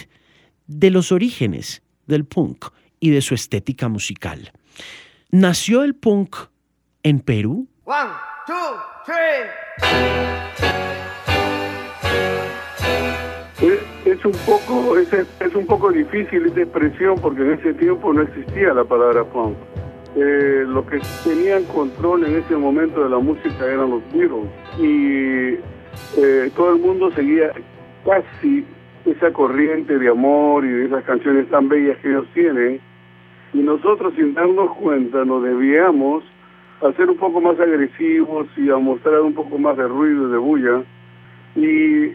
de 0.67 0.90
los 0.90 1.12
orígenes 1.12 1.83
del 2.07 2.25
punk 2.25 2.67
y 3.00 3.11
de 3.11 3.23
su 3.23 3.35
estética 3.35 3.88
musical. 3.88 4.52
¿Nació 5.31 5.83
el 5.83 5.95
punk 5.95 6.37
en 7.02 7.21
Perú? 7.21 7.69
One, 7.85 8.11
two, 8.47 8.55
es 13.61 14.25
un 14.25 14.33
poco 14.47 14.97
es, 14.97 15.12
es 15.12 15.55
un 15.55 15.67
poco 15.67 15.91
difícil 15.91 16.47
esta 16.47 16.61
expresión 16.61 17.17
porque 17.21 17.43
en 17.43 17.53
ese 17.53 17.75
tiempo 17.75 18.12
no 18.12 18.23
existía 18.23 18.73
la 18.73 18.85
palabra 18.85 19.25
punk. 19.25 19.57
Eh, 20.17 20.65
los 20.67 20.85
que 20.87 21.00
tenían 21.23 21.65
control 21.65 22.25
en 22.25 22.37
ese 22.37 22.57
momento 22.57 23.05
de 23.05 23.11
la 23.11 23.19
música 23.19 23.67
eran 23.67 23.91
los 23.91 24.03
Beatles. 24.12 24.49
Y 24.79 25.59
eh, 26.21 26.50
todo 26.57 26.75
el 26.75 26.81
mundo 26.81 27.11
seguía 27.12 27.53
casi 28.05 28.65
esa 29.05 29.33
corriente 29.33 29.99
de 29.99 30.09
amor 30.09 30.65
y 30.65 30.69
de 30.69 30.87
esas 30.87 31.05
canciones 31.05 31.49
tan 31.50 31.69
bellas 31.69 31.99
que 31.99 32.09
ellos 32.09 32.27
tienen. 32.35 32.81
Y 33.53 33.59
nosotros 33.59 34.15
sin 34.17 34.35
darnos 34.35 34.75
cuenta 34.77 35.25
nos 35.25 35.43
debíamos 35.43 36.25
a 36.81 36.93
ser 36.93 37.11
un 37.11 37.17
poco 37.17 37.41
más 37.41 37.59
agresivos 37.59 38.47
y 38.57 38.71
a 38.71 38.77
mostrar 38.77 39.21
un 39.21 39.35
poco 39.35 39.59
más 39.59 39.77
de 39.77 39.87
ruido 39.88 40.29
y 40.29 40.33
de 40.33 40.38
bulla. 40.38 40.83
Y 41.57 42.12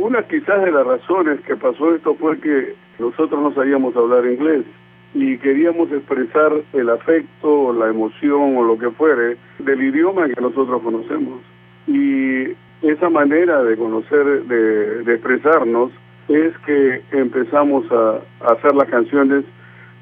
una 0.00 0.22
quizás 0.22 0.64
de 0.64 0.72
las 0.72 0.86
razones 0.86 1.40
que 1.42 1.56
pasó 1.56 1.94
esto 1.94 2.14
fue 2.14 2.38
que 2.38 2.74
nosotros 2.98 3.40
no 3.40 3.52
sabíamos 3.54 3.94
hablar 3.96 4.24
inglés 4.26 4.64
y 5.12 5.36
queríamos 5.38 5.90
expresar 5.92 6.52
el 6.72 6.88
afecto, 6.88 7.72
la 7.72 7.88
emoción 7.88 8.56
o 8.56 8.64
lo 8.64 8.78
que 8.78 8.90
fuere 8.90 9.36
del 9.58 9.82
idioma 9.82 10.28
que 10.28 10.40
nosotros 10.40 10.80
conocemos. 10.82 11.40
Y 11.86 12.52
esa 12.82 13.10
manera 13.10 13.62
de 13.62 13.76
conocer, 13.76 14.44
de, 14.44 15.12
expresarnos, 15.12 15.90
es 16.28 16.56
que 16.58 17.02
empezamos 17.12 17.84
a, 17.90 18.20
hacer 18.52 18.74
las 18.74 18.88
canciones 18.88 19.44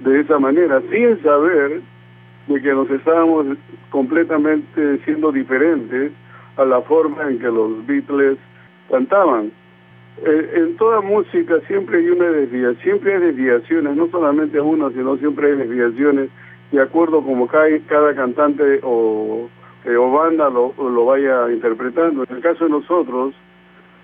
de 0.01 0.21
esa 0.21 0.39
manera, 0.39 0.81
sin 0.91 1.21
saber 1.23 1.81
de 2.47 2.63
que 2.63 2.73
nos 2.73 2.89
estábamos 2.91 3.47
completamente 3.91 4.99
siendo 5.05 5.33
diferentes 5.33 6.13
a 6.57 6.65
la 6.65 6.83
forma 6.83 7.29
en 7.29 7.39
que 7.39 7.47
los 7.47 7.85
Beatles 7.87 8.39
cantaban. 8.91 9.51
Eh, 10.25 10.51
en 10.57 10.77
toda 10.77 11.01
música 11.01 11.61
siempre 11.69 11.99
hay 11.99 12.09
una 12.09 12.27
desviación, 12.31 12.83
siempre 12.83 13.15
hay 13.15 13.21
desviaciones, 13.21 13.97
no 13.97 14.09
solamente 14.09 14.61
una, 14.61 14.91
sino 14.91 15.17
siempre 15.17 15.53
hay 15.53 15.57
desviaciones 15.59 16.31
de 16.73 16.83
acuerdo 16.83 17.23
como 17.23 17.47
cada, 17.47 17.69
cada 17.87 18.15
cantante 18.15 18.81
o, 18.83 19.49
eh, 19.85 19.97
o 19.97 20.11
banda 20.11 20.51
lo, 20.51 20.75
lo 20.77 21.05
vaya 21.05 21.51
interpretando. 21.53 22.25
En 22.29 22.37
el 22.37 22.43
caso 22.43 22.65
de 22.65 22.71
nosotros, 22.71 23.35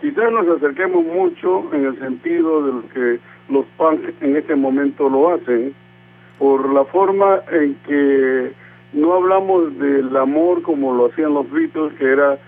quizás 0.00 0.30
nos 0.30 0.46
acerquemos 0.56 1.04
mucho 1.04 1.68
en 1.72 1.84
el 1.84 1.98
sentido 1.98 2.64
de 2.64 2.72
lo 2.72 2.88
que 2.90 3.20
los 3.48 3.66
punks 3.76 4.14
en 4.20 4.36
este 4.36 4.54
momento 4.54 5.08
lo 5.08 5.34
hacen, 5.34 5.74
por 6.38 6.72
la 6.72 6.84
forma 6.84 7.40
en 7.50 7.74
que 7.86 8.52
no 8.92 9.14
hablamos 9.14 9.76
del 9.78 10.16
amor 10.16 10.62
como 10.62 10.94
lo 10.94 11.06
hacían 11.06 11.34
los 11.34 11.50
Beatles, 11.50 11.92
que 11.94 12.04
era 12.04 12.38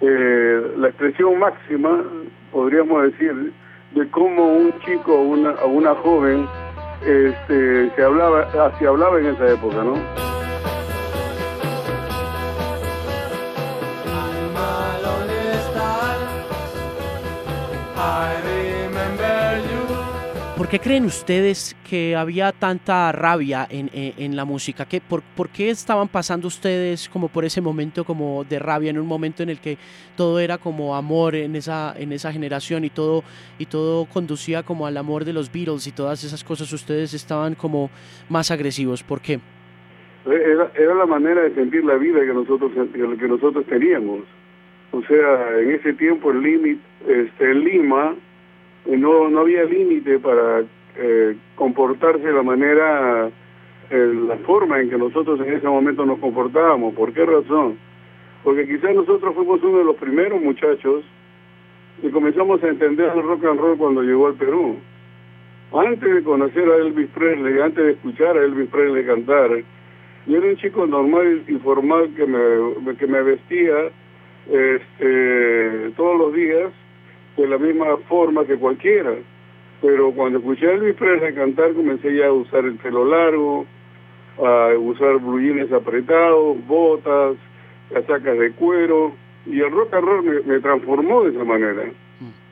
eh, 0.00 0.72
la 0.76 0.88
expresión 0.88 1.38
máxima 1.38 2.02
podríamos 2.50 3.02
decir, 3.04 3.52
de 3.92 4.10
cómo 4.10 4.44
un 4.44 4.72
chico 4.80 5.14
o 5.14 5.22
una, 5.22 5.50
una 5.64 5.94
joven 5.96 6.46
este, 7.02 7.90
se 7.94 8.02
hablaba, 8.02 8.72
se 8.78 8.86
hablaba 8.86 9.18
en 9.18 9.26
esa 9.26 9.52
época, 9.52 9.82
¿no? 9.82 9.94
¿Por 20.68 20.78
qué 20.78 20.86
creen 20.86 21.06
ustedes 21.06 21.74
que 21.88 22.14
había 22.14 22.52
tanta 22.52 23.10
rabia 23.10 23.66
en, 23.70 24.36
la 24.36 24.44
música? 24.44 24.84
¿Qué, 24.84 25.00
por, 25.00 25.48
qué 25.48 25.70
estaban 25.70 26.08
pasando 26.08 26.46
ustedes 26.46 27.08
como 27.08 27.28
por 27.28 27.46
ese 27.46 27.62
momento 27.62 28.04
como 28.04 28.44
de 28.44 28.58
rabia, 28.58 28.90
en 28.90 28.98
un 28.98 29.06
momento 29.06 29.42
en 29.42 29.48
el 29.48 29.60
que 29.60 29.78
todo 30.14 30.38
era 30.40 30.58
como 30.58 30.94
amor 30.94 31.36
en 31.36 31.56
esa, 31.56 31.94
en 31.96 32.12
esa 32.12 32.34
generación 32.34 32.84
y 32.84 32.90
todo, 32.90 33.24
y 33.58 33.64
todo 33.64 34.04
conducía 34.12 34.62
como 34.62 34.86
al 34.86 34.98
amor 34.98 35.24
de 35.24 35.32
los 35.32 35.50
Beatles 35.50 35.86
y 35.86 35.92
todas 35.92 36.22
esas 36.22 36.44
cosas? 36.44 36.70
Ustedes 36.70 37.14
estaban 37.14 37.54
como 37.54 37.88
más 38.28 38.50
agresivos. 38.50 39.02
¿Por 39.02 39.22
qué? 39.22 39.40
Era, 40.26 40.70
era 40.74 40.94
la 40.94 41.06
manera 41.06 41.44
de 41.44 41.54
sentir 41.54 41.82
la 41.82 41.94
vida 41.94 42.20
que 42.20 42.34
nosotros, 42.34 42.72
que 42.92 43.26
nosotros 43.26 43.64
teníamos. 43.64 44.20
O 44.92 45.00
sea, 45.04 45.60
en 45.60 45.70
ese 45.70 45.94
tiempo 45.94 46.30
el 46.30 46.42
límite, 46.42 46.82
este, 47.06 47.52
en 47.52 47.64
Lima, 47.64 48.16
no, 48.86 49.28
no 49.28 49.40
había 49.40 49.64
límite 49.64 50.18
para 50.18 50.64
eh, 50.96 51.36
comportarse 51.54 52.26
de 52.26 52.32
la 52.32 52.42
manera, 52.42 53.30
eh, 53.90 54.12
la 54.26 54.36
forma 54.38 54.80
en 54.80 54.90
que 54.90 54.98
nosotros 54.98 55.40
en 55.40 55.52
ese 55.52 55.66
momento 55.66 56.04
nos 56.04 56.18
comportábamos. 56.18 56.94
¿Por 56.94 57.12
qué 57.12 57.24
razón? 57.24 57.78
Porque 58.42 58.66
quizás 58.66 58.94
nosotros 58.94 59.34
fuimos 59.34 59.62
uno 59.62 59.78
de 59.78 59.84
los 59.84 59.96
primeros 59.96 60.40
muchachos 60.40 61.04
y 62.02 62.08
comenzamos 62.10 62.62
a 62.62 62.68
entender 62.68 63.12
el 63.14 63.22
rock 63.22 63.44
and 63.44 63.60
roll 63.60 63.76
cuando 63.76 64.02
llegó 64.02 64.28
al 64.28 64.34
Perú. 64.34 64.76
Antes 65.72 66.14
de 66.14 66.22
conocer 66.22 66.68
a 66.68 66.76
Elvis 66.76 67.10
Presley, 67.10 67.60
antes 67.60 67.84
de 67.84 67.92
escuchar 67.92 68.36
a 68.36 68.42
Elvis 68.42 68.70
Presley 68.70 69.04
cantar, 69.04 69.50
Yo 70.26 70.38
era 70.38 70.46
un 70.46 70.56
chico 70.56 70.86
normal 70.86 71.42
y 71.46 71.54
formal 71.56 72.10
que 72.16 72.26
me, 72.26 72.96
que 72.96 73.06
me 73.06 73.22
vestía 73.22 73.90
este, 74.50 75.90
todos 75.96 76.18
los 76.18 76.34
días 76.34 76.72
de 77.38 77.48
la 77.48 77.58
misma 77.58 77.96
forma 78.08 78.44
que 78.44 78.56
cualquiera. 78.56 79.14
Pero 79.80 80.10
cuando 80.12 80.38
escuché 80.38 80.66
a 80.66 80.72
Elvis 80.72 80.96
Presley 80.96 81.34
cantar 81.34 81.72
comencé 81.72 82.14
ya 82.14 82.26
a 82.26 82.32
usar 82.32 82.64
el 82.64 82.74
pelo 82.74 83.04
largo, 83.04 83.64
a 84.38 84.74
usar 84.76 85.18
blujines 85.18 85.72
apretados, 85.72 86.56
botas, 86.66 87.36
casacas 87.92 88.38
de 88.38 88.50
cuero, 88.52 89.12
y 89.46 89.60
el 89.60 89.70
rock 89.70 89.94
and 89.94 90.04
roll 90.04 90.22
me, 90.24 90.40
me 90.40 90.60
transformó 90.60 91.22
de 91.24 91.30
esa 91.30 91.44
manera. 91.44 91.84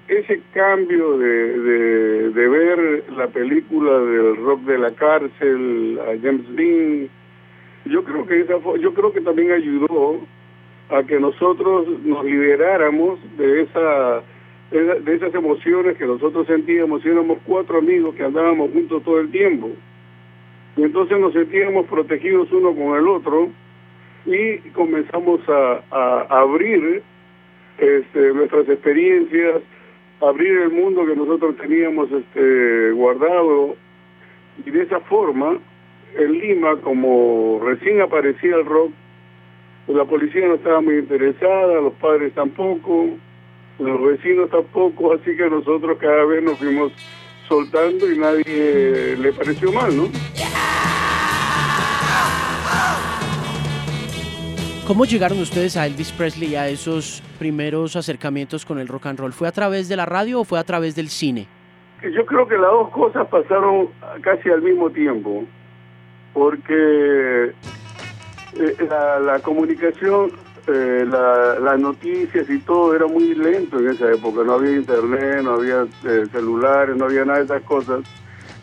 Ese 0.09 0.41
cambio 0.55 1.19
de, 1.19 1.59
de, 1.59 2.31
de, 2.31 2.49
ver 2.49 3.05
la 3.17 3.27
película 3.27 3.99
del 3.99 4.37
rock 4.37 4.61
de 4.61 4.79
la 4.79 4.93
cárcel, 4.93 5.99
a 6.01 6.17
James 6.23 6.47
Dean, 6.55 7.09
yo 7.87 8.05
creo 8.05 8.25
que 8.25 8.41
esa 8.41 8.55
yo 8.81 8.95
creo 8.95 9.13
que 9.13 9.21
también 9.21 9.51
ayudó 9.51 10.21
a 10.91 11.03
que 11.03 11.19
nosotros 11.19 11.89
nos 12.05 12.25
liberáramos 12.25 13.19
de 13.37 13.63
esa 13.63 14.23
de 14.71 15.15
esas 15.15 15.35
emociones 15.35 15.97
que 15.97 16.07
nosotros 16.07 16.47
sentíamos, 16.47 17.05
éramos 17.07 17.39
cuatro 17.45 17.79
amigos 17.79 18.15
que 18.15 18.25
andábamos 18.25 18.73
juntos 18.73 19.03
todo 19.05 19.21
el 19.21 19.31
tiempo. 19.31 19.71
Y 20.77 20.83
entonces 20.83 21.19
nos 21.19 21.33
sentíamos 21.33 21.87
protegidos 21.87 22.51
uno 22.53 22.75
con 22.75 22.97
el 22.97 23.07
otro 23.09 23.49
y 24.27 24.59
comenzamos 24.71 25.41
a, 25.49 25.83
a 25.91 26.41
abrir 26.41 27.03
este, 27.79 28.33
nuestras 28.33 28.69
experiencias, 28.69 29.63
abrir 30.21 30.53
el 30.63 30.71
mundo 30.71 31.07
que 31.07 31.15
nosotros 31.15 31.57
teníamos 31.57 32.11
este, 32.11 32.91
guardado. 32.93 33.77
Y 34.65 34.71
de 34.71 34.83
esa 34.83 35.01
forma, 35.01 35.59
en 36.17 36.33
Lima, 36.33 36.77
como 36.77 37.61
recién 37.63 38.01
aparecía 38.01 38.57
el 38.57 38.65
rock, 38.65 38.91
la 39.89 40.05
policía 40.05 40.49
no 40.49 40.55
estaba 40.55 40.81
muy 40.81 40.97
interesada, 40.97 41.81
los 41.81 41.93
padres 41.95 42.33
tampoco, 42.35 43.11
los 43.79 44.03
vecinos 44.03 44.51
tampoco, 44.51 45.15
así 45.15 45.37
que 45.37 45.49
nosotros 45.51 45.99
cada 46.01 46.25
vez 46.25 46.43
nos 46.43 46.59
fuimos 46.59 46.93
soltando 47.49 48.11
y 48.11 48.19
nadie 48.19 49.17
le 49.17 49.33
pareció 49.33 49.73
mal, 49.73 49.97
¿no? 49.97 50.09
¿Cómo 54.87 55.05
llegaron 55.05 55.41
ustedes 55.41 55.77
a 55.77 55.85
Elvis 55.85 56.13
Presley 56.13 56.55
a 56.55 56.69
esos 56.69 57.21
primeros 57.41 57.97
acercamientos 57.97 58.65
con 58.65 58.79
el 58.79 58.87
rock 58.87 59.07
and 59.07 59.19
roll? 59.19 59.33
¿Fue 59.33 59.49
a 59.49 59.53
través 59.53 59.89
de 59.89 59.97
la 59.97 60.07
radio 60.07 60.41
o 60.41 60.45
fue 60.45 60.61
a 60.61 60.65
través 60.65 60.95
del 60.95 61.09
cine? 61.09 61.49
Yo 62.03 62.25
creo 62.25 62.47
que 62.47 62.57
las 62.57 62.71
dos 62.71 62.91
cosas 62.91 63.27
pasaron 63.27 63.89
casi 64.21 64.49
al 64.49 64.63
mismo 64.63 64.89
tiempo, 64.91 65.45
porque 66.33 67.53
eh, 68.55 68.77
la, 68.89 69.19
la, 69.19 69.41
comunicación, 69.41 70.31
eh, 70.67 71.07
la, 71.09 71.59
las 71.61 71.79
noticias 71.79 72.49
y 72.49 72.59
todo 72.61 72.95
era 72.95 73.07
muy 73.07 73.35
lento 73.35 73.79
en 73.79 73.91
esa 73.91 74.13
época, 74.13 74.43
no 74.45 74.55
había 74.55 74.73
internet, 74.73 75.43
no 75.43 75.55
había 75.55 75.87
eh, 76.05 76.27
celulares, 76.33 76.97
no 76.97 77.07
había 77.07 77.25
nada 77.25 77.39
de 77.39 77.45
esas 77.45 77.63
cosas. 77.63 78.01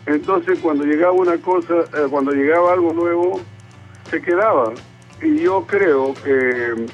Entonces 0.06 0.58
cuando 0.60 0.84
llegaba 0.84 1.12
una 1.12 1.36
cosa, 1.38 1.74
eh, 1.80 2.06
cuando 2.10 2.32
llegaba 2.32 2.72
algo 2.72 2.92
nuevo, 2.92 3.40
se 4.10 4.20
quedaba 4.20 4.72
y 5.22 5.38
yo 5.38 5.64
creo 5.66 6.14
que 6.22 6.86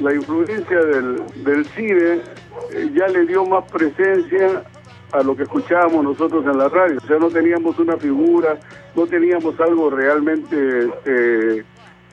la 0.00 0.14
influencia 0.14 0.78
del, 0.84 1.22
del 1.44 1.66
eh, 1.76 2.90
ya 2.94 3.08
le 3.08 3.26
dio 3.26 3.44
más 3.46 3.64
presencia 3.70 4.64
a 5.12 5.22
lo 5.22 5.36
que 5.36 5.44
escuchábamos 5.44 6.04
nosotros 6.04 6.44
en 6.44 6.58
la 6.58 6.68
radio. 6.68 6.98
O 7.02 7.06
sea, 7.06 7.18
no 7.18 7.28
teníamos 7.28 7.78
una 7.78 7.96
figura, 7.96 8.58
no 8.94 9.06
teníamos 9.06 9.58
algo 9.60 9.90
realmente 9.90 10.90
eh, 11.04 11.64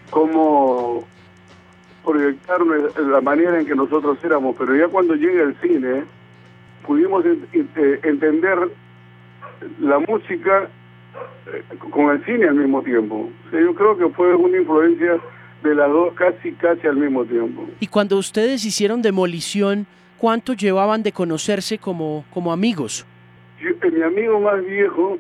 como 0.10 1.04
proyectar 2.04 2.60
la 2.62 3.22
manera 3.22 3.60
en 3.60 3.66
que 3.66 3.76
nosotros 3.76 4.18
éramos, 4.24 4.56
pero 4.58 4.76
ya 4.76 4.88
cuando 4.88 5.16
llega 5.16 5.44
el 5.44 5.56
cine 5.62 6.04
pudimos 6.86 7.24
entender 8.04 8.70
la 9.80 10.00
música 10.00 10.70
eh, 11.54 11.64
con 11.90 12.10
el 12.10 12.24
cine 12.26 12.48
al 12.48 12.56
mismo 12.56 12.82
tiempo. 12.82 13.30
O 13.48 13.50
sea, 13.50 13.62
yo 13.62 13.74
creo 13.74 13.98
que 13.98 14.10
fue 14.10 14.36
una 14.36 14.58
influencia 14.58 15.20
de 15.64 15.76
las 15.76 15.90
dos 15.90 16.14
casi 16.14 16.52
casi 16.54 16.88
al 16.88 16.98
mismo 16.98 17.24
tiempo. 17.26 17.66
Y 17.80 17.88
cuando 17.88 18.18
ustedes 18.18 18.66
hicieron 18.66 19.02
demolición, 19.02 19.86
¿cuánto 20.18 20.54
llevaban 20.54 21.04
de 21.04 21.12
conocerse 21.12 21.78
como, 21.78 22.26
como 22.32 22.52
amigos? 22.52 23.06
Yo, 23.62 23.70
eh, 23.70 23.92
mi 23.92 24.02
amigo 24.02 24.40
más 24.40 24.64
viejo 24.66 25.18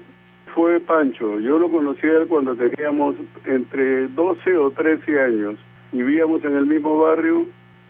fue 0.53 0.79
Pancho. 0.79 1.39
Yo 1.39 1.57
lo 1.57 1.69
conocí 1.71 2.05
a 2.07 2.17
él 2.19 2.27
cuando 2.27 2.55
teníamos 2.55 3.15
entre 3.45 4.07
12 4.09 4.57
o 4.57 4.71
13 4.71 5.21
años. 5.21 5.55
Vivíamos 5.93 6.43
en 6.43 6.57
el 6.57 6.65
mismo 6.65 6.97
barrio 6.97 7.45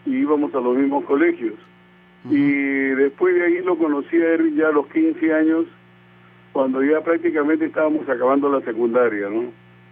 y 0.06 0.16
íbamos 0.18 0.54
a 0.54 0.60
los 0.60 0.76
mismos 0.76 1.04
colegios. 1.04 1.54
Uh 2.24 2.28
-huh. 2.28 2.36
Y 2.36 2.94
después 2.94 3.34
de 3.34 3.44
ahí 3.44 3.62
lo 3.64 3.76
conocí 3.76 4.16
a 4.16 4.34
él 4.34 4.54
ya 4.54 4.68
a 4.68 4.72
los 4.72 4.86
15 4.88 5.32
años, 5.32 5.66
cuando 6.52 6.82
ya 6.82 7.00
prácticamente 7.00 7.64
estábamos 7.64 8.08
acabando 8.08 8.48
la 8.48 8.60
secundaria, 8.60 9.28
¿no? 9.28 9.50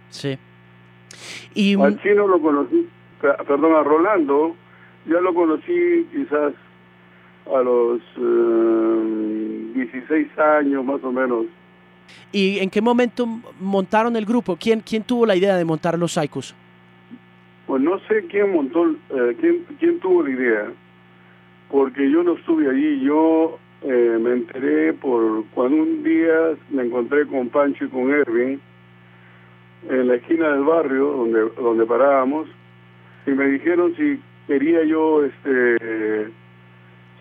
Sí. 0.09 0.37
Y... 1.55 1.75
Al 1.75 2.01
chino 2.01 2.27
lo 2.27 2.39
conocí, 2.39 2.87
perdón, 3.19 3.75
a 3.75 3.83
Rolando, 3.83 4.55
ya 5.05 5.19
lo 5.19 5.33
conocí 5.33 6.07
quizás 6.11 6.53
a 7.45 7.61
los 7.61 7.99
eh, 8.17 9.71
16 9.75 10.39
años 10.39 10.85
más 10.85 11.03
o 11.03 11.11
menos. 11.11 11.45
¿Y 12.31 12.59
en 12.59 12.69
qué 12.69 12.81
momento 12.81 13.27
montaron 13.59 14.15
el 14.15 14.25
grupo? 14.25 14.55
¿Quién, 14.55 14.81
quién 14.81 15.03
tuvo 15.03 15.25
la 15.25 15.35
idea 15.35 15.55
de 15.55 15.65
montar 15.65 15.97
los 15.97 16.13
Psychos? 16.13 16.55
Pues 17.73 17.81
no 17.81 17.97
sé 18.01 18.27
quién 18.27 18.53
montó, 18.53 18.87
eh, 18.87 19.35
quién, 19.39 19.65
quién 19.79 19.99
tuvo 19.99 20.21
la 20.21 20.29
idea, 20.29 20.71
porque 21.71 22.07
yo 22.07 22.21
no 22.21 22.33
estuve 22.33 22.69
allí, 22.69 22.99
yo 22.99 23.57
eh, 23.81 24.19
me 24.21 24.33
enteré 24.33 24.93
por 24.93 25.43
cuando 25.55 25.77
un 25.77 26.03
día 26.03 26.51
me 26.69 26.83
encontré 26.83 27.25
con 27.25 27.49
Pancho 27.49 27.85
y 27.85 27.87
con 27.87 28.11
Erwin, 28.11 28.61
en 29.89 30.07
la 30.07 30.13
esquina 30.17 30.49
del 30.49 30.65
barrio 30.65 31.13
donde 31.13 31.49
donde 31.59 31.85
parábamos 31.87 32.47
y 33.25 33.31
me 33.31 33.47
dijeron 33.47 33.95
si 33.95 34.21
quería 34.45 34.83
yo 34.83 35.25
este 35.25 36.27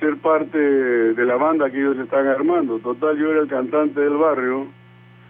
ser 0.00 0.16
parte 0.18 0.58
de 0.58 1.24
la 1.24 1.36
banda 1.36 1.70
que 1.70 1.78
ellos 1.78 1.96
estaban 1.96 2.26
armando. 2.26 2.78
Total, 2.80 3.16
yo 3.16 3.30
era 3.30 3.40
el 3.40 3.48
cantante 3.48 4.00
del 4.02 4.18
barrio, 4.18 4.66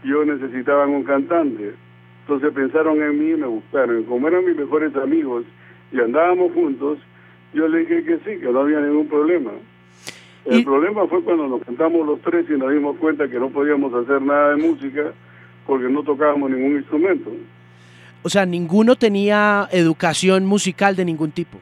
yo 0.02 0.24
necesitaban 0.24 0.90
un 0.90 1.04
cantante. 1.04 1.74
Entonces 2.22 2.52
pensaron 2.52 3.02
en 3.02 3.18
mí 3.18 3.32
y 3.32 3.36
me 3.36 3.46
buscaron. 3.46 4.04
Como 4.04 4.28
eran 4.28 4.44
mis 4.44 4.56
mejores 4.56 4.94
amigos 4.96 5.44
y 5.92 6.00
andábamos 6.00 6.52
juntos, 6.52 6.98
yo 7.52 7.68
le 7.68 7.80
dije 7.80 8.04
que 8.04 8.16
sí, 8.18 8.40
que 8.40 8.50
no 8.52 8.60
había 8.60 8.80
ningún 8.80 9.08
problema. 9.08 9.50
El 10.44 10.60
¿Y? 10.60 10.64
problema 10.64 11.06
fue 11.06 11.22
cuando 11.22 11.46
nos 11.46 11.62
sentamos 11.62 12.06
los 12.06 12.20
tres 12.22 12.46
y 12.48 12.58
nos 12.58 12.72
dimos 12.72 12.96
cuenta 12.96 13.28
que 13.28 13.38
no 13.38 13.50
podíamos 13.50 13.92
hacer 13.94 14.20
nada 14.22 14.50
de 14.50 14.56
música 14.56 15.12
porque 15.66 15.88
no 15.88 16.02
tocábamos 16.02 16.50
ningún 16.50 16.76
instrumento. 16.78 17.30
O 18.22 18.28
sea, 18.28 18.46
ninguno 18.46 18.96
tenía 18.96 19.68
educación 19.72 20.46
musical 20.46 20.96
de 20.96 21.04
ningún 21.04 21.32
tipo. 21.32 21.58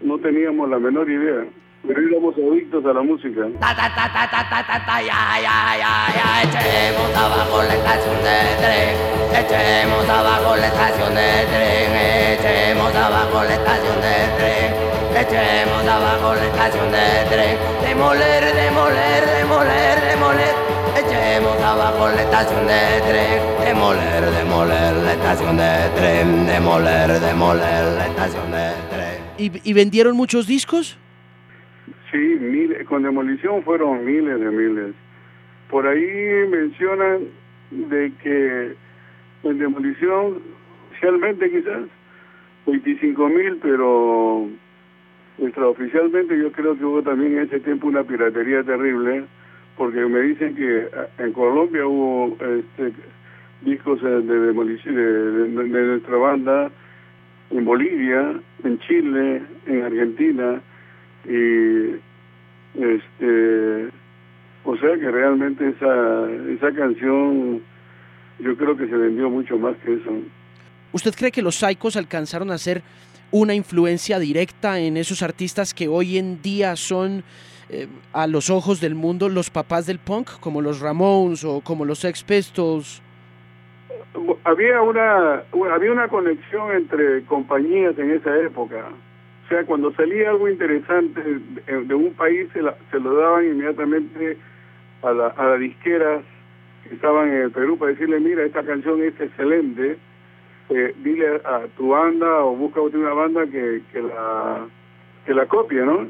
No 0.00 0.18
teníamos 0.18 0.68
la 0.70 0.78
menor 0.78 1.10
idea, 1.10 1.44
pero 1.86 2.00
éramos 2.00 2.34
adictos 2.36 2.84
a 2.86 2.92
la 2.94 3.02
música. 3.02 3.42
Ta, 3.60 3.76
ta, 3.76 3.94
ta, 3.94 4.10
ta, 4.12 4.30
ta, 4.30 4.48
ta, 4.48 4.66
ta, 4.66 4.86
ta, 4.86 5.00
ya, 5.02 5.40
ya, 5.42 5.76
ya, 5.78 5.92
ya, 6.14 6.42
echemos 6.42 7.16
abajo 7.16 7.62
la 7.62 7.74
estación 7.74 8.16
de 8.16 8.38
tren, 8.60 8.96
echemos 9.32 10.08
abajo 10.08 10.56
la 10.56 10.66
estación 10.66 11.14
de 11.14 11.30
tren, 11.50 12.38
echemos 12.38 12.94
abajo 12.94 13.44
la 13.44 13.54
estación 13.54 14.00
de 14.00 14.16
tren, 14.38 14.74
echemos 15.16 15.86
abajo 15.86 16.34
la 16.34 16.46
estación 16.46 16.90
de 16.90 17.06
tren, 17.28 17.56
demoler, 17.82 18.54
demoler, 18.54 19.26
demoler, 19.38 20.00
demoler. 20.10 20.54
Echemos 20.98 21.56
abajo 21.62 22.08
la 22.08 22.22
estación 22.22 22.66
de 22.66 23.00
tren, 23.08 23.64
demoler, 23.64 24.24
demoler 24.30 24.94
la 24.96 25.12
estación 25.12 25.56
de 25.56 25.90
tren, 25.96 26.46
demoler, 26.46 27.20
demoler 27.20 27.84
la 27.96 28.06
estación 28.06 28.50
de 28.50 28.72
tren. 28.90 29.20
¿Y, 29.38 29.70
y 29.70 29.72
vendieron 29.72 30.16
muchos 30.16 30.46
discos? 30.46 30.98
Sí, 32.10 32.18
miles, 32.18 32.86
con 32.86 33.02
demolición 33.04 33.62
fueron 33.62 34.04
miles 34.04 34.40
de 34.40 34.50
miles. 34.50 34.94
Por 35.70 35.86
ahí 35.86 36.48
mencionan 36.50 37.28
de 37.70 38.12
que 38.20 38.74
en 39.42 39.58
demolición, 39.58 40.38
oficialmente 40.90 41.50
quizás, 41.50 41.82
25 42.66 43.28
mil, 43.28 43.58
pero 43.62 44.48
extraoficialmente 45.38 46.38
yo 46.38 46.52
creo 46.52 46.76
que 46.76 46.84
hubo 46.84 47.02
también 47.02 47.38
en 47.38 47.44
ese 47.44 47.60
tiempo 47.60 47.88
una 47.88 48.04
piratería 48.04 48.62
terrible 48.62 49.24
porque 49.76 50.00
me 50.00 50.20
dicen 50.20 50.54
que 50.54 50.88
en 51.18 51.32
Colombia 51.32 51.86
hubo 51.86 52.36
este, 52.38 52.92
discos 53.62 54.02
de 54.02 54.20
demolición 54.20 54.94
de, 54.94 55.02
de, 55.02 55.68
de, 55.68 55.86
nuestra 55.86 56.16
banda, 56.16 56.70
en 57.50 57.64
Bolivia, 57.64 58.34
en 58.62 58.78
Chile, 58.80 59.42
en 59.66 59.82
Argentina, 59.82 60.60
y 61.24 61.96
este, 62.74 63.88
o 64.64 64.76
sea 64.76 64.98
que 64.98 65.10
realmente 65.10 65.68
esa, 65.68 66.30
esa 66.30 66.72
canción 66.72 67.62
yo 68.42 68.56
creo 68.56 68.76
que 68.76 68.86
se 68.86 68.96
vendió 68.96 69.28
mucho 69.30 69.56
más 69.58 69.76
que 69.84 69.94
eso. 69.94 70.10
¿Usted 70.92 71.14
cree 71.14 71.30
que 71.30 71.42
los 71.42 71.56
Psychos 71.56 71.96
alcanzaron 71.96 72.50
a 72.50 72.58
ser 72.58 72.82
una 73.30 73.54
influencia 73.54 74.18
directa 74.18 74.80
en 74.80 74.96
esos 74.96 75.22
artistas 75.22 75.72
que 75.72 75.88
hoy 75.88 76.18
en 76.18 76.42
día 76.42 76.74
son 76.76 77.22
eh, 77.68 77.86
a 78.12 78.26
los 78.26 78.50
ojos 78.50 78.80
del 78.80 78.96
mundo 78.96 79.28
los 79.28 79.50
papás 79.50 79.86
del 79.86 80.00
punk, 80.00 80.40
como 80.40 80.60
los 80.60 80.80
Ramones 80.80 81.44
o 81.44 81.60
como 81.60 81.84
los 81.84 82.00
Sex 82.00 82.24
Pistols? 82.24 83.00
Había 84.42 84.82
una, 84.82 85.44
había 85.72 85.92
una 85.92 86.08
conexión 86.08 86.72
entre 86.72 87.22
compañías 87.26 87.96
en 87.98 88.10
esa 88.10 88.36
época. 88.38 88.88
O 89.44 89.48
sea, 89.48 89.64
cuando 89.64 89.92
salía 89.94 90.30
algo 90.30 90.48
interesante 90.48 91.20
de, 91.22 91.94
un 91.94 92.12
país, 92.14 92.48
se, 92.52 92.60
se, 92.90 93.00
lo 93.00 93.14
daban 93.14 93.46
inmediatamente 93.46 94.36
a, 95.02 95.12
la, 95.12 95.28
a 95.28 95.44
las 95.50 95.60
disqueras 95.60 96.22
que 96.22 96.39
estaban 96.90 97.28
en 97.28 97.42
el 97.42 97.50
Perú 97.50 97.78
para 97.78 97.92
decirle, 97.92 98.20
mira, 98.20 98.44
esta 98.44 98.62
canción 98.62 99.02
es 99.02 99.18
excelente, 99.20 99.98
eh, 100.70 100.94
dile 101.02 101.40
a, 101.44 101.66
tu 101.76 101.88
banda 101.88 102.44
o 102.44 102.54
busca 102.54 102.80
una 102.80 103.12
banda 103.12 103.46
que, 103.46 103.82
que 103.92 104.02
la 104.02 104.66
que 105.24 105.34
la 105.34 105.46
copie, 105.46 105.80
¿no? 105.84 106.08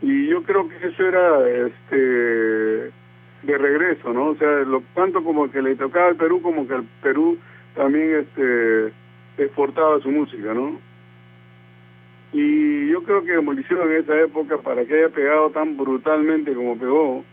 Y 0.00 0.28
yo 0.28 0.42
creo 0.42 0.68
que 0.68 0.86
eso 0.86 1.04
era 1.04 1.48
este 1.48 1.96
de 1.96 3.58
regreso, 3.58 4.12
¿no? 4.12 4.28
O 4.28 4.36
sea, 4.36 4.48
lo 4.60 4.82
tanto 4.94 5.22
como 5.22 5.50
que 5.50 5.62
le 5.62 5.76
tocaba 5.76 6.08
al 6.08 6.16
Perú 6.16 6.42
como 6.42 6.66
que 6.66 6.74
el 6.74 6.84
Perú 7.02 7.38
también 7.74 8.16
este 8.16 8.92
exportaba 9.38 10.00
su 10.00 10.10
música, 10.10 10.54
¿no? 10.54 10.78
Y 12.32 12.88
yo 12.88 13.02
creo 13.04 13.22
que 13.22 13.60
hicieron 13.60 13.90
en 13.90 14.02
esa 14.02 14.20
época 14.20 14.58
para 14.58 14.84
que 14.84 14.94
haya 14.94 15.08
pegado 15.08 15.50
tan 15.50 15.76
brutalmente 15.76 16.52
como 16.52 16.78
pegó, 16.78 17.24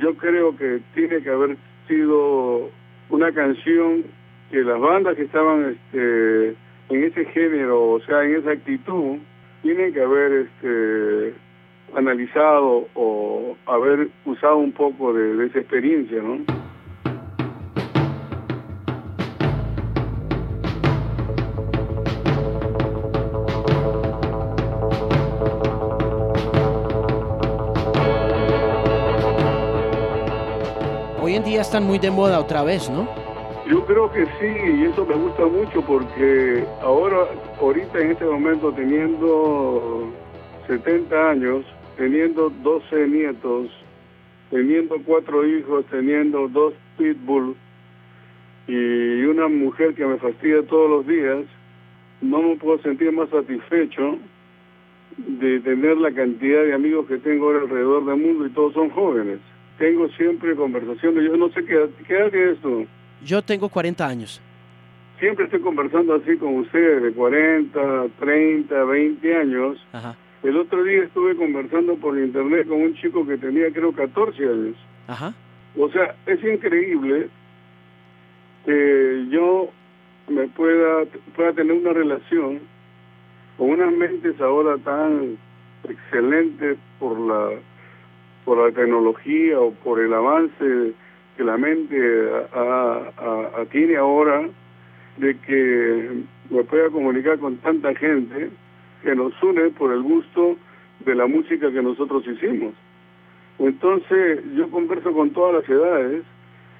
yo 0.00 0.14
creo 0.16 0.56
que 0.56 0.80
tiene 0.94 1.22
que 1.22 1.30
haber 1.30 1.56
sido 1.88 2.70
una 3.10 3.32
canción 3.32 4.04
que 4.50 4.62
las 4.62 4.80
bandas 4.80 5.16
que 5.16 5.22
estaban 5.22 5.76
este, 5.76 6.48
en 6.90 7.04
ese 7.04 7.24
género, 7.26 7.92
o 7.92 8.00
sea, 8.00 8.24
en 8.24 8.36
esa 8.36 8.52
actitud, 8.52 9.18
tienen 9.62 9.92
que 9.92 10.02
haber 10.02 10.46
este, 10.46 11.34
analizado 11.96 12.86
o 12.94 13.56
haber 13.66 14.08
usado 14.24 14.56
un 14.56 14.72
poco 14.72 15.12
de, 15.12 15.36
de 15.36 15.46
esa 15.46 15.60
experiencia, 15.60 16.22
¿no? 16.22 16.63
Día 31.54 31.60
están 31.60 31.84
muy 31.84 32.00
de 32.00 32.10
moda 32.10 32.40
otra 32.40 32.64
vez, 32.64 32.90
¿no? 32.90 33.06
Yo 33.70 33.86
creo 33.86 34.10
que 34.10 34.24
sí, 34.24 34.50
y 34.76 34.82
eso 34.86 35.06
me 35.06 35.14
gusta 35.14 35.46
mucho 35.46 35.82
porque 35.82 36.64
ahora, 36.82 37.28
ahorita 37.60 38.00
en 38.00 38.10
este 38.10 38.24
momento, 38.24 38.72
teniendo 38.72 40.10
70 40.66 41.30
años, 41.30 41.64
teniendo 41.96 42.50
12 42.50 43.06
nietos, 43.06 43.68
teniendo 44.50 44.96
cuatro 45.06 45.46
hijos, 45.46 45.84
teniendo 45.92 46.48
dos 46.48 46.74
pitbull 46.98 47.54
y 48.66 49.22
una 49.22 49.46
mujer 49.46 49.94
que 49.94 50.04
me 50.04 50.16
fastidia 50.16 50.66
todos 50.66 50.90
los 50.90 51.06
días, 51.06 51.44
no 52.20 52.42
me 52.42 52.56
puedo 52.56 52.82
sentir 52.82 53.12
más 53.12 53.28
satisfecho 53.28 54.18
de 55.18 55.60
tener 55.60 55.98
la 55.98 56.10
cantidad 56.10 56.64
de 56.64 56.74
amigos 56.74 57.06
que 57.06 57.18
tengo 57.18 57.46
ahora 57.46 57.60
alrededor 57.60 58.06
del 58.06 58.16
mundo 58.16 58.44
y 58.44 58.50
todos 58.50 58.72
son 58.72 58.90
jóvenes. 58.90 59.38
Tengo 59.78 60.08
siempre 60.10 60.54
conversaciones, 60.54 61.24
yo 61.24 61.36
no 61.36 61.48
sé 61.50 61.64
qué, 61.64 61.88
qué 62.06 62.14
edad 62.14 62.34
es 62.34 62.56
esto. 62.56 62.84
Yo 63.24 63.42
tengo 63.42 63.68
40 63.68 64.06
años. 64.06 64.40
Siempre 65.18 65.44
estoy 65.46 65.60
conversando 65.60 66.14
así 66.14 66.36
con 66.36 66.56
ustedes, 66.56 67.02
de 67.02 67.12
40, 67.12 68.06
30, 68.18 68.84
20 68.84 69.36
años. 69.36 69.86
Ajá. 69.92 70.16
El 70.42 70.58
otro 70.58 70.84
día 70.84 71.04
estuve 71.04 71.34
conversando 71.36 71.94
por 71.96 72.18
internet 72.18 72.68
con 72.68 72.82
un 72.82 72.94
chico 72.96 73.26
que 73.26 73.38
tenía 73.38 73.72
creo 73.72 73.92
14 73.92 74.44
años. 74.44 74.76
Ajá. 75.08 75.34
O 75.76 75.88
sea, 75.90 76.14
es 76.26 76.42
increíble 76.44 77.28
que 78.66 79.26
yo 79.30 79.70
me 80.28 80.46
pueda, 80.48 81.04
pueda 81.34 81.52
tener 81.52 81.72
una 81.72 81.92
relación 81.92 82.60
con 83.56 83.70
unas 83.70 83.92
mentes 83.92 84.40
ahora 84.40 84.76
tan 84.78 85.36
excelentes 85.88 86.78
por 86.98 87.18
la 87.18 87.58
por 88.44 88.58
la 88.58 88.74
tecnología 88.74 89.58
o 89.60 89.72
por 89.72 90.00
el 90.00 90.12
avance 90.12 90.92
que 91.36 91.44
la 91.44 91.56
mente 91.56 91.96
tiene 93.70 93.96
ahora 93.96 94.48
de 95.16 95.36
que 95.38 96.10
me 96.50 96.64
pueda 96.64 96.90
comunicar 96.90 97.38
con 97.38 97.56
tanta 97.58 97.94
gente 97.94 98.50
que 99.02 99.14
nos 99.14 99.40
une 99.42 99.70
por 99.70 99.92
el 99.92 100.02
gusto 100.02 100.56
de 101.04 101.14
la 101.14 101.26
música 101.26 101.70
que 101.70 101.82
nosotros 101.82 102.26
hicimos. 102.26 102.74
Entonces 103.58 104.40
yo 104.56 104.70
converso 104.70 105.12
con 105.12 105.30
todas 105.30 105.54
las 105.54 105.68
edades 105.68 106.24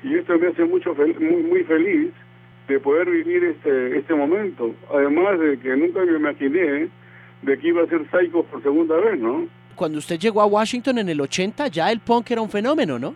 y 0.02 0.14
esto 0.14 0.38
me 0.38 0.48
hace 0.48 0.64
mucho 0.64 0.94
muy, 0.94 1.42
muy 1.42 1.64
feliz 1.64 2.12
de 2.68 2.80
poder 2.80 3.10
vivir 3.10 3.44
este, 3.44 3.98
este 3.98 4.14
momento. 4.14 4.74
Además 4.92 5.38
de 5.38 5.58
que 5.58 5.76
nunca 5.76 6.04
me 6.04 6.16
imaginé 6.16 6.88
de 7.42 7.58
que 7.58 7.68
iba 7.68 7.82
a 7.82 7.86
ser 7.86 8.02
Psycho 8.10 8.42
por 8.44 8.62
segunda 8.62 8.96
vez, 8.96 9.18
¿no? 9.20 9.46
Cuando 9.74 9.98
usted 9.98 10.18
llegó 10.18 10.40
a 10.40 10.46
Washington 10.46 10.98
en 10.98 11.08
el 11.08 11.20
80 11.20 11.68
ya 11.68 11.90
el 11.90 12.00
punk 12.00 12.30
era 12.30 12.40
un 12.40 12.50
fenómeno, 12.50 12.98
¿no? 12.98 13.14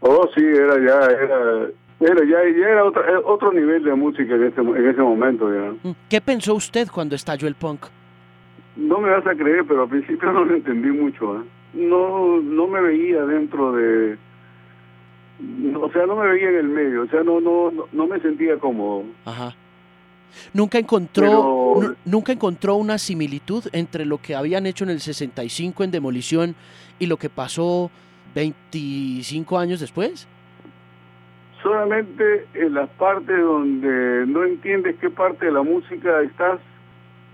Oh, 0.00 0.28
sí, 0.34 0.42
era 0.44 0.74
ya, 0.76 1.06
era, 1.06 1.68
era 2.00 2.24
ya, 2.24 2.58
ya 2.58 2.68
era 2.68 2.84
otro, 2.84 3.02
otro 3.26 3.52
nivel 3.52 3.82
de 3.82 3.94
música 3.94 4.34
en 4.34 4.44
ese, 4.44 4.60
en 4.60 4.88
ese 4.88 5.00
momento 5.00 5.52
ya. 5.52 5.72
Mm, 5.82 5.94
¿Qué 6.08 6.20
pensó 6.20 6.54
usted 6.54 6.88
cuando 6.92 7.14
estalló 7.16 7.48
el 7.48 7.54
punk? 7.54 7.86
No 8.76 8.98
me 8.98 9.10
vas 9.10 9.26
a 9.26 9.34
creer, 9.34 9.64
pero 9.66 9.82
al 9.82 9.88
principio 9.88 10.32
no 10.32 10.44
lo 10.44 10.54
entendí 10.54 10.90
mucho. 10.90 11.40
¿eh? 11.40 11.44
No, 11.74 12.40
no 12.40 12.66
me 12.68 12.80
veía 12.80 13.24
dentro 13.24 13.72
de, 13.72 14.16
o 15.74 15.90
sea, 15.92 16.06
no 16.06 16.16
me 16.16 16.28
veía 16.28 16.48
en 16.50 16.56
el 16.56 16.68
medio, 16.68 17.02
o 17.02 17.06
sea, 17.06 17.22
no, 17.22 17.40
no, 17.40 17.72
no, 17.92 18.06
me 18.06 18.18
sentía 18.20 18.58
cómodo. 18.58 19.04
Ajá. 19.24 19.54
Nunca 20.52 20.78
encontró, 20.78 21.96
nunca 22.04 22.32
encontró 22.32 22.76
una 22.76 22.98
similitud 22.98 23.64
entre 23.72 24.04
lo 24.04 24.18
que 24.18 24.34
habían 24.34 24.66
hecho 24.66 24.84
en 24.84 24.90
el 24.90 25.00
65 25.00 25.84
en 25.84 25.90
demolición 25.90 26.54
y 26.98 27.06
lo 27.06 27.16
que 27.16 27.28
pasó 27.28 27.90
25 28.34 29.58
años 29.58 29.80
después? 29.80 30.28
Solamente 31.62 32.46
en 32.54 32.74
las 32.74 32.88
partes 32.90 33.36
donde 33.36 34.26
no 34.26 34.44
entiendes 34.44 34.96
qué 35.00 35.10
parte 35.10 35.46
de 35.46 35.52
la 35.52 35.62
música 35.62 36.20
estás 36.22 36.60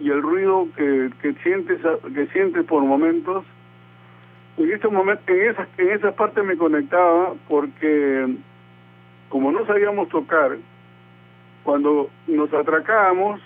y 0.00 0.11
el 0.11 0.22
ruido 0.22 0.68
que, 0.76 1.11
que 1.20 1.35
sientes 1.42 1.78
que 2.14 2.26
sientes 2.28 2.64
por 2.64 2.83
momentos. 2.83 3.44
En 4.57 4.70
estos 4.70 4.92
momentos, 4.92 5.28
en 5.28 5.50
esas, 5.50 5.68
en 5.78 5.90
esas 5.90 6.14
partes 6.14 6.44
me 6.44 6.57
conectaba 6.57 7.35
porque 7.48 8.37
como 9.28 9.50
no 9.50 9.66
sabíamos 9.66 10.09
tocar, 10.09 10.57
cuando 11.64 12.11
nos 12.27 12.53
atracábamos 12.53 13.40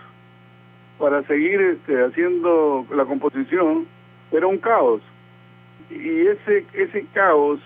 para 0.98 1.22
seguir 1.22 1.60
este, 1.60 2.04
haciendo 2.04 2.84
la 2.94 3.04
composición, 3.04 3.86
era 4.32 4.46
un 4.46 4.58
caos 4.58 5.00
y 5.90 6.26
ese 6.26 6.66
ese 6.74 7.06
caos 7.14 7.60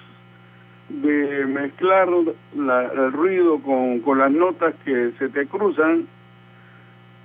de 0.89 1.47
mezclar 1.47 2.09
el 2.09 3.13
ruido 3.13 3.59
con, 3.63 4.01
con, 4.01 4.19
las 4.19 4.31
notas 4.31 4.75
que 4.85 5.13
se 5.19 5.29
te 5.31 5.47
cruzan, 5.47 6.07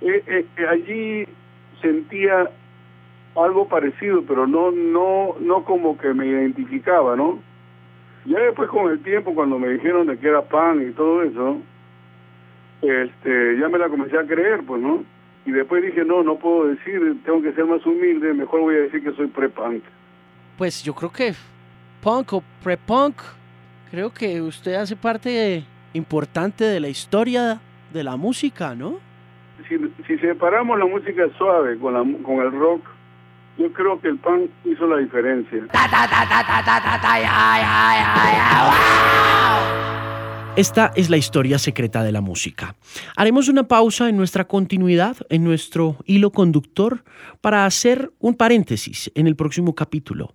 eh, 0.00 0.22
eh, 0.26 0.66
allí 0.66 1.26
sentía 1.82 2.48
algo 3.36 3.68
parecido, 3.68 4.22
pero 4.26 4.46
no 4.46 4.70
no 4.70 5.36
no 5.40 5.64
como 5.64 5.98
que 5.98 6.14
me 6.14 6.26
identificaba, 6.26 7.14
¿no? 7.14 7.40
Ya 8.24 8.40
después 8.40 8.68
con 8.68 8.90
el 8.90 9.00
tiempo, 9.02 9.34
cuando 9.34 9.58
me 9.58 9.68
dijeron 9.68 10.06
de 10.06 10.18
que 10.18 10.28
era 10.28 10.42
pan 10.42 10.86
y 10.86 10.92
todo 10.92 11.22
eso, 11.22 11.58
este, 12.82 13.58
ya 13.58 13.68
me 13.68 13.78
la 13.78 13.88
comencé 13.88 14.18
a 14.18 14.26
creer, 14.26 14.62
pues, 14.66 14.80
¿no? 14.80 15.04
Y 15.46 15.52
después 15.52 15.82
dije, 15.82 16.04
no, 16.04 16.22
no 16.22 16.36
puedo 16.36 16.68
decir, 16.68 17.00
tengo 17.24 17.42
que 17.42 17.52
ser 17.52 17.64
más 17.64 17.84
humilde, 17.86 18.34
mejor 18.34 18.60
voy 18.60 18.76
a 18.76 18.80
decir 18.80 19.02
que 19.02 19.12
soy 19.12 19.28
pre-punk 19.28 19.82
pues 20.58 20.82
yo 20.82 20.92
creo 20.92 21.10
que 21.10 21.32
punk 22.02 22.32
o 22.32 22.42
pre-punk, 22.62 23.14
creo 23.90 24.12
que 24.12 24.42
usted 24.42 24.74
hace 24.74 24.96
parte 24.96 25.64
importante 25.94 26.64
de 26.64 26.80
la 26.80 26.88
historia 26.88 27.60
de 27.92 28.04
la 28.04 28.16
música, 28.16 28.74
¿no? 28.74 28.98
Si, 29.68 30.18
separamos 30.18 30.78
la 30.78 30.86
música 30.86 31.22
suave 31.36 31.78
con, 31.78 31.94
la, 31.94 32.22
con 32.22 32.40
el 32.40 32.52
rock, 32.52 32.82
yo 33.56 33.72
creo 33.72 34.00
que 34.00 34.08
el 34.08 34.18
punk 34.18 34.50
hizo 34.64 34.86
la 34.86 34.98
diferencia. 34.98 35.64
Esta 40.58 40.90
es 40.96 41.08
la 41.08 41.16
historia 41.16 41.56
secreta 41.56 42.02
de 42.02 42.10
la 42.10 42.20
música. 42.20 42.74
Haremos 43.14 43.48
una 43.48 43.68
pausa 43.68 44.08
en 44.08 44.16
nuestra 44.16 44.48
continuidad, 44.48 45.16
en 45.30 45.44
nuestro 45.44 45.98
hilo 46.04 46.32
conductor, 46.32 47.04
para 47.40 47.64
hacer 47.64 48.10
un 48.18 48.34
paréntesis 48.34 49.08
en 49.14 49.28
el 49.28 49.36
próximo 49.36 49.76
capítulo. 49.76 50.34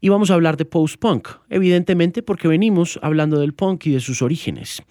Y 0.00 0.08
vamos 0.08 0.32
a 0.32 0.34
hablar 0.34 0.56
de 0.56 0.64
post-punk, 0.64 1.28
evidentemente 1.50 2.20
porque 2.24 2.48
venimos 2.48 2.98
hablando 3.00 3.38
del 3.38 3.54
punk 3.54 3.86
y 3.86 3.92
de 3.92 4.00
sus 4.00 4.22
orígenes. 4.22 4.82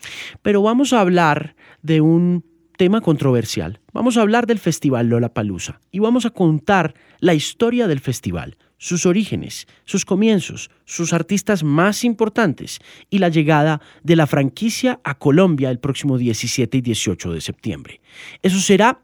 Pero 0.44 0.62
vamos 0.62 0.94
a 0.94 1.02
hablar 1.02 1.58
de 1.82 2.00
un 2.00 2.46
tema 2.78 3.02
controversial. 3.02 3.82
Vamos 3.92 4.16
a 4.16 4.22
hablar 4.22 4.48
del 4.48 4.60
Festival 4.60 5.10
Lollapalooza 5.10 5.82
y 5.92 6.00
vamos 6.00 6.26
a 6.26 6.30
contar 6.30 6.94
la 7.20 7.34
historia 7.34 7.86
del 7.90 8.00
festival, 8.00 8.56
sus 8.80 9.06
orígenes, 9.06 9.68
sus 9.86 10.06
comienzos, 10.06 10.72
sus 10.86 11.14
artistas 11.14 11.64
más 11.64 12.04
importantes 12.04 12.80
y 13.12 13.20
la 13.20 13.30
llegada 13.30 13.82
de 14.02 14.16
la 14.16 14.26
franquicia 14.26 15.00
a 15.04 15.20
Colombia 15.20 15.70
el 15.70 15.78
próximo 15.78 16.18
17 16.18 16.80
y 16.80 16.82
18 16.82 17.34
de 17.34 17.42
septiembre. 17.42 18.02
Eso 18.42 18.60
será 18.60 19.02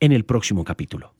en 0.00 0.10
el 0.10 0.24
próximo 0.24 0.64
capítulo. 0.64 1.19